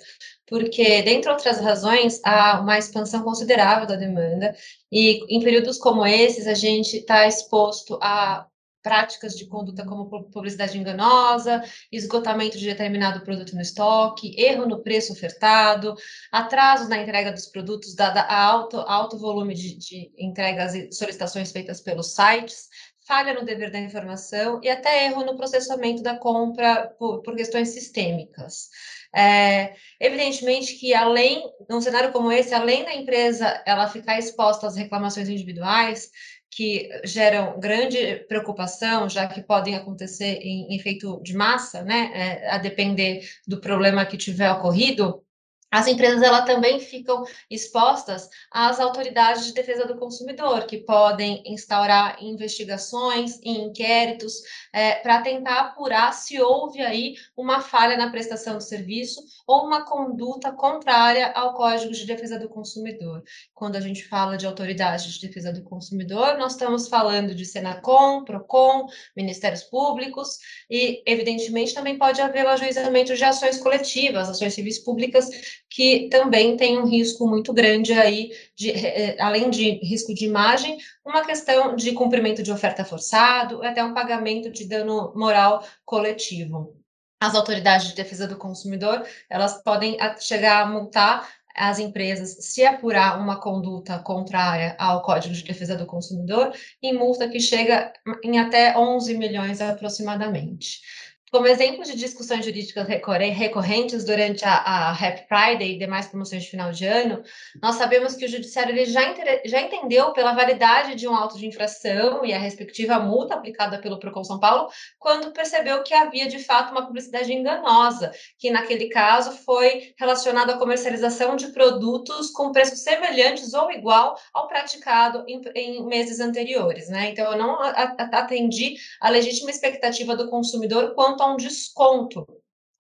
porque, 0.47 1.01
dentre 1.01 1.31
outras 1.31 1.61
razões, 1.61 2.21
há 2.23 2.61
uma 2.61 2.77
expansão 2.77 3.23
considerável 3.23 3.87
da 3.87 3.97
demanda, 3.97 4.55
e 4.93 5.25
em 5.35 5.41
períodos 5.41 5.79
como 5.79 6.05
esses, 6.05 6.47
a 6.47 6.55
gente 6.55 6.99
está 6.99 7.27
exposto 7.27 7.99
a 8.03 8.47
práticas 8.89 9.37
de 9.37 9.47
conduta 9.47 9.85
como 9.85 10.09
publicidade 10.09 10.79
enganosa, 10.79 11.63
esgotamento 11.93 12.57
de 12.57 12.65
determinado 12.65 13.21
produto 13.21 13.55
no 13.55 13.61
estoque, 13.61 14.35
erro 14.41 14.67
no 14.67 14.83
preço 14.83 15.13
ofertado, 15.13 15.95
atrasos 16.33 16.89
na 16.89 16.97
entrega 16.97 17.31
dos 17.31 17.45
produtos, 17.45 17.95
dada 17.95 18.23
a 18.23 18.43
alto, 18.43 18.79
alto 18.79 19.19
volume 19.19 19.55
de, 19.55 19.77
de 19.77 20.11
entregas 20.17 20.75
e 20.75 20.91
solicitações 20.91 21.53
feitas 21.53 21.83
pelos 21.83 22.15
sites, 22.15 22.69
falha 23.07 23.35
no 23.35 23.45
dever 23.45 23.71
da 23.71 23.79
informação 23.79 24.59
e 24.63 24.71
até 24.71 25.05
erro 25.05 25.23
no 25.23 25.37
processamento 25.37 26.03
da 26.03 26.17
compra 26.17 26.87
por, 26.99 27.21
por 27.21 27.37
questões 27.37 27.69
sistêmicas. 27.69 28.71
É, 29.15 29.75
evidentemente 30.01 30.75
que 30.75 30.95
além, 30.95 31.43
num 31.69 31.81
cenário 31.81 32.13
como 32.13 32.33
esse, 32.33 32.55
além 32.55 32.85
da 32.85 32.95
empresa 32.95 33.63
ela 33.67 33.89
ficar 33.89 34.19
exposta 34.19 34.67
às 34.67 34.77
reclamações 34.77 35.29
individuais, 35.29 36.11
que 36.51 36.89
geram 37.05 37.59
grande 37.61 38.25
preocupação, 38.29 39.09
já 39.09 39.27
que 39.27 39.43
podem 39.43 39.75
acontecer 39.75 40.41
em 40.43 40.75
efeito 40.75 41.21
de 41.23 41.35
massa, 41.35 41.83
né, 41.83 42.11
é, 42.15 42.51
a 42.51 42.59
depender 42.59 43.29
do 43.47 43.61
problema 43.61 44.07
que 44.07 44.17
tiver 44.17 44.51
ocorrido, 44.51 45.23
as 45.71 45.87
empresas 45.87 46.23
ela 46.23 46.43
também 46.43 46.81
ficam 46.81 47.25
expostas 47.51 48.29
às 48.51 48.81
autoridades 48.81 49.45
de 49.45 49.53
defesa 49.53 49.87
do 49.87 49.99
consumidor, 49.99 50.67
que 50.67 50.79
podem 50.79 51.43
instaurar 51.47 52.17
investigações 52.23 53.39
e 53.43 53.51
inquéritos 53.51 54.35
é, 54.73 54.95
para 54.95 55.21
tentar 55.21 55.61
apurar 55.61 56.13
se 56.13 56.41
houve 56.41 56.81
aí 56.81 57.17
uma 57.37 57.61
falha 57.61 57.99
na 57.99 58.11
prestação 58.11 58.57
do 58.57 58.63
serviço 58.63 59.21
ou 59.49 59.65
uma 59.65 59.83
conduta 59.83 60.53
contrária 60.53 61.33
ao 61.33 61.55
Código 61.55 61.91
de 61.91 62.05
Defesa 62.05 62.39
do 62.39 62.51
Consumidor. 62.51 63.23
Quando 63.55 63.77
a 63.77 63.81
gente 63.81 64.05
fala 64.07 64.37
de 64.37 64.45
autoridade 64.47 65.11
de 65.11 65.27
defesa 65.27 65.51
do 65.51 65.63
consumidor, 65.63 66.37
nós 66.37 66.53
estamos 66.53 66.87
falando 66.87 67.35
de 67.35 67.47
Senacom, 67.47 68.25
Procon, 68.25 68.87
Ministérios 69.17 69.63
Públicos 69.63 70.39
e, 70.69 71.03
evidentemente, 71.07 71.73
também 71.73 71.97
pode 71.97 72.21
haver 72.21 72.45
o 72.45 72.51
ajuizamento 72.51 73.17
de 73.17 73.25
ações 73.25 73.57
coletivas, 73.57 74.29
ações 74.29 74.53
civis 74.53 74.79
públicas 74.79 75.31
que 75.71 76.11
também 76.11 76.55
tem 76.55 76.79
um 76.79 76.87
risco 76.87 77.27
muito 77.27 77.51
grande 77.55 77.95
aí, 77.95 78.31
de, 78.55 78.71
eh, 78.71 79.17
além 79.19 79.49
de 79.49 79.81
risco 79.83 80.13
de 80.13 80.27
imagem, 80.27 80.77
uma 81.07 81.25
questão 81.25 81.75
de 81.75 81.93
cumprimento 81.93 82.43
de 82.43 82.53
oferta 82.53 82.85
forçado, 82.85 83.63
até 83.63 83.83
um 83.83 83.95
pagamento 83.95 84.51
de 84.51 84.67
dano 84.67 85.11
moral 85.17 85.65
coletivo. 85.87 86.78
As 87.21 87.35
autoridades 87.35 87.89
de 87.89 87.95
defesa 87.95 88.29
do 88.29 88.37
consumidor, 88.37 89.05
elas 89.29 89.63
podem 89.63 89.97
chegar 90.21 90.63
a 90.63 90.67
multar 90.67 91.29
as 91.59 91.81
empresas 91.81 92.37
se 92.41 92.65
apurar 92.65 93.21
uma 93.21 93.41
conduta 93.41 93.99
contrária 93.99 94.77
ao 94.79 95.03
Código 95.03 95.35
de 95.35 95.43
Defesa 95.43 95.75
do 95.75 95.87
Consumidor, 95.87 96.53
em 96.81 96.97
multa 96.97 97.29
que 97.29 97.41
chega 97.41 97.93
em 98.23 98.39
até 98.39 98.79
11 98.79 99.19
milhões 99.19 99.61
aproximadamente. 99.61 100.81
Como 101.31 101.47
exemplo 101.47 101.85
de 101.85 101.95
discussões 101.95 102.45
jurídicas 102.45 102.89
recorrentes 102.89 104.05
durante 104.05 104.45
a, 104.45 104.55
a 104.55 104.91
Happy 104.93 105.27
Friday 105.29 105.75
e 105.75 105.79
demais 105.79 106.07
promoções 106.07 106.45
de 106.45 106.51
final 106.51 106.73
de 106.73 106.87
ano, 106.87 107.23
nós 107.63 107.75
sabemos 107.75 108.15
que 108.15 108.25
o 108.25 108.29
Judiciário 108.29 108.75
ele 108.75 108.87
já, 108.87 109.03
já 109.45 109.61
entendeu 109.61 110.13
pela 110.13 110.33
validade 110.33 110.95
de 110.95 111.07
um 111.07 111.15
auto 111.15 111.37
de 111.37 111.47
infração 111.47 112.25
e 112.25 112.33
a 112.33 112.39
respectiva 112.39 112.99
multa 112.99 113.35
aplicada 113.35 113.79
pelo 113.79 113.99
Procon 113.99 114.25
São 114.25 114.41
Paulo, 114.41 114.69
quando 114.99 115.33
percebeu 115.33 115.83
que 115.83 115.93
havia 115.93 116.27
de 116.29 116.39
fato 116.39 116.71
uma 116.71 116.87
publicidade 116.87 117.33
enganosa, 117.33 118.11
que 118.39 118.51
naquele 118.51 118.89
caso 118.89 119.33
foi 119.45 119.93
relacionada 119.99 120.55
à 120.55 120.59
comercialização 120.59 121.37
de 121.37 121.49
produtos 121.49 122.31
com 122.31 122.53
preços 122.53 122.81
semelhantes 122.81 123.53
ou 123.53 123.71
igual 123.71 124.19
ao 124.33 124.49
praticado 124.49 125.25
em, 125.29 125.43
em 125.55 125.87
meses 125.87 126.21
anteriores. 126.21 126.89
Né? 126.89 127.11
Então, 127.11 127.33
eu 127.33 127.39
não 127.39 127.59
atendi 127.61 128.77
a 129.01 129.11
legítima 129.11 129.51
expectativa 129.51 130.17
do 130.17 130.31
consumidor 130.31 130.95
quanto 130.95 131.18
quanto 131.19 131.23
a 131.23 131.33
um 131.33 131.37
desconto 131.37 132.27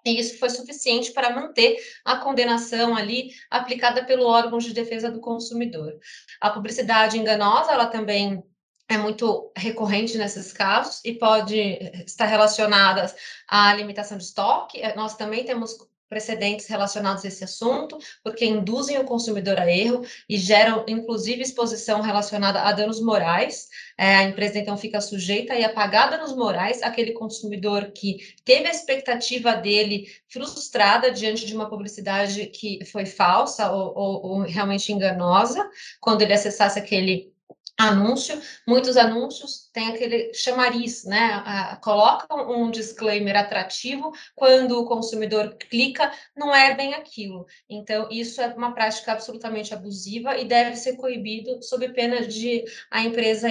e 0.06 0.20
isso 0.20 0.38
foi 0.38 0.48
suficiente 0.48 1.12
para 1.12 1.34
manter 1.34 1.76
a 2.04 2.16
condenação 2.18 2.96
ali 2.96 3.30
aplicada 3.50 4.04
pelo 4.04 4.26
órgão 4.26 4.58
de 4.58 4.72
defesa 4.72 5.10
do 5.10 5.20
consumidor. 5.20 5.98
A 6.40 6.50
publicidade 6.50 7.18
enganosa, 7.18 7.72
ela 7.72 7.86
também 7.86 8.42
é 8.88 8.96
muito 8.96 9.52
recorrente 9.54 10.16
nesses 10.16 10.52
casos 10.52 11.04
e 11.04 11.12
pode 11.14 11.58
estar 12.06 12.26
relacionada 12.26 13.12
à 13.46 13.74
limitação 13.74 14.16
de 14.16 14.24
estoque. 14.24 14.80
Nós 14.94 15.14
também 15.14 15.44
temos 15.44 15.76
precedentes 16.08 16.66
relacionados 16.66 17.24
a 17.24 17.28
esse 17.28 17.44
assunto, 17.44 17.98
porque 18.22 18.44
induzem 18.44 18.98
o 18.98 19.04
consumidor 19.04 19.58
a 19.58 19.70
erro 19.70 20.04
e 20.28 20.38
geram, 20.38 20.84
inclusive, 20.88 21.42
exposição 21.42 22.00
relacionada 22.00 22.62
a 22.62 22.72
danos 22.72 23.00
morais. 23.00 23.68
É, 23.96 24.16
a 24.16 24.24
empresa, 24.24 24.58
então, 24.58 24.76
fica 24.76 25.00
sujeita 25.00 25.54
a 25.54 25.68
pagar 25.68 26.10
danos 26.10 26.34
morais 26.34 26.82
àquele 26.82 27.12
consumidor 27.12 27.92
que 27.92 28.18
teve 28.44 28.66
a 28.66 28.70
expectativa 28.70 29.54
dele 29.54 30.08
frustrada 30.28 31.10
diante 31.10 31.46
de 31.46 31.54
uma 31.54 31.68
publicidade 31.68 32.46
que 32.46 32.84
foi 32.86 33.06
falsa 33.06 33.70
ou, 33.70 33.92
ou, 33.96 34.26
ou 34.26 34.38
realmente 34.42 34.92
enganosa, 34.92 35.68
quando 36.00 36.22
ele 36.22 36.32
acessasse 36.32 36.78
aquele 36.78 37.32
anúncio, 37.78 38.40
muitos 38.66 38.96
anúncios 38.96 39.70
têm 39.72 39.88
aquele 39.88 40.34
chamariz, 40.34 41.04
né? 41.04 41.78
colocam 41.80 42.50
um 42.50 42.70
disclaimer 42.72 43.36
atrativo, 43.36 44.12
quando 44.34 44.80
o 44.80 44.84
consumidor 44.84 45.56
clica, 45.70 46.10
não 46.36 46.52
é 46.52 46.74
bem 46.74 46.94
aquilo. 46.94 47.46
Então, 47.70 48.08
isso 48.10 48.40
é 48.40 48.48
uma 48.48 48.74
prática 48.74 49.12
absolutamente 49.12 49.72
abusiva 49.72 50.36
e 50.36 50.44
deve 50.44 50.74
ser 50.74 50.96
coibido 50.96 51.62
sob 51.62 51.88
pena 51.90 52.26
de 52.26 52.64
a 52.90 53.02
empresa 53.02 53.48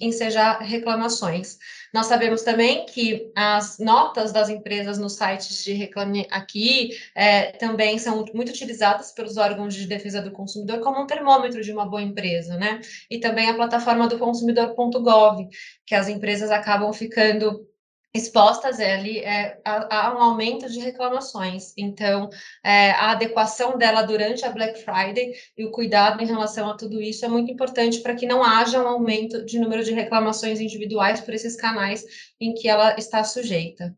ensejar 0.00 0.58
reclamações. 0.58 1.56
Nós 1.92 2.06
sabemos 2.06 2.42
também 2.42 2.86
que 2.86 3.30
as 3.36 3.78
notas 3.78 4.32
das 4.32 4.48
empresas 4.48 4.98
nos 4.98 5.14
sites 5.14 5.62
de 5.62 5.72
Reclame 5.72 6.26
Aqui 6.30 6.96
é, 7.14 7.52
também 7.52 7.98
são 7.98 8.24
muito 8.34 8.50
utilizadas 8.50 9.12
pelos 9.12 9.36
órgãos 9.36 9.74
de 9.74 9.86
defesa 9.86 10.20
do 10.20 10.30
consumidor 10.30 10.80
como 10.80 11.00
um 11.00 11.06
termômetro 11.06 11.62
de 11.62 11.72
uma 11.72 11.86
boa 11.86 12.02
empresa, 12.02 12.56
né? 12.56 12.80
E 13.08 13.18
também 13.18 13.48
a 13.48 13.59
plataforma 13.60 14.08
do 14.08 14.18
consumidor.gov, 14.18 15.46
que 15.84 15.94
as 15.94 16.08
empresas 16.08 16.50
acabam 16.50 16.90
ficando 16.94 17.68
expostas 18.12 18.80
ali 18.80 19.18
é, 19.18 19.60
a, 19.64 20.08
a, 20.08 20.14
um 20.14 20.18
aumento 20.18 20.68
de 20.68 20.80
reclamações. 20.80 21.72
Então, 21.76 22.28
é, 22.64 22.90
a 22.92 23.12
adequação 23.12 23.76
dela 23.76 24.02
durante 24.02 24.44
a 24.44 24.50
Black 24.50 24.82
Friday 24.82 25.32
e 25.56 25.64
o 25.64 25.70
cuidado 25.70 26.22
em 26.22 26.26
relação 26.26 26.70
a 26.70 26.76
tudo 26.76 27.00
isso 27.00 27.24
é 27.24 27.28
muito 27.28 27.52
importante 27.52 28.00
para 28.00 28.14
que 28.14 28.26
não 28.26 28.42
haja 28.42 28.82
um 28.82 28.88
aumento 28.88 29.44
de 29.44 29.58
número 29.60 29.84
de 29.84 29.92
reclamações 29.92 30.58
individuais 30.58 31.20
por 31.20 31.34
esses 31.34 31.54
canais 31.54 32.02
em 32.40 32.54
que 32.54 32.66
ela 32.66 32.96
está 32.96 33.22
sujeita. 33.22 33.94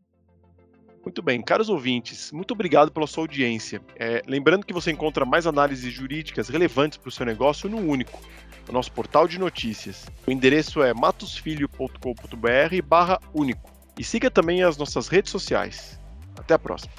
Muito 1.02 1.22
bem, 1.22 1.42
caros 1.42 1.68
ouvintes, 1.68 2.30
muito 2.30 2.52
obrigado 2.52 2.92
pela 2.92 3.08
sua 3.08 3.24
audiência. 3.24 3.80
É, 3.98 4.22
lembrando 4.26 4.64
que 4.64 4.72
você 4.72 4.92
encontra 4.92 5.24
mais 5.24 5.46
análises 5.46 5.92
jurídicas 5.92 6.48
relevantes 6.48 6.96
para 6.96 7.08
o 7.08 7.12
seu 7.12 7.26
negócio 7.26 7.68
no 7.68 7.78
único, 7.78 8.20
no 8.66 8.74
nosso 8.74 8.92
portal 8.92 9.26
de 9.26 9.38
notícias. 9.38 10.06
O 10.26 10.30
endereço 10.30 10.82
é 10.82 10.92
matosfilho.com.br 10.94 12.82
barra 12.86 13.20
único. 13.34 13.70
E 13.98 14.04
siga 14.04 14.30
também 14.30 14.62
as 14.62 14.76
nossas 14.76 15.08
redes 15.08 15.30
sociais. 15.30 16.00
Até 16.36 16.54
a 16.54 16.58
próxima. 16.58 16.92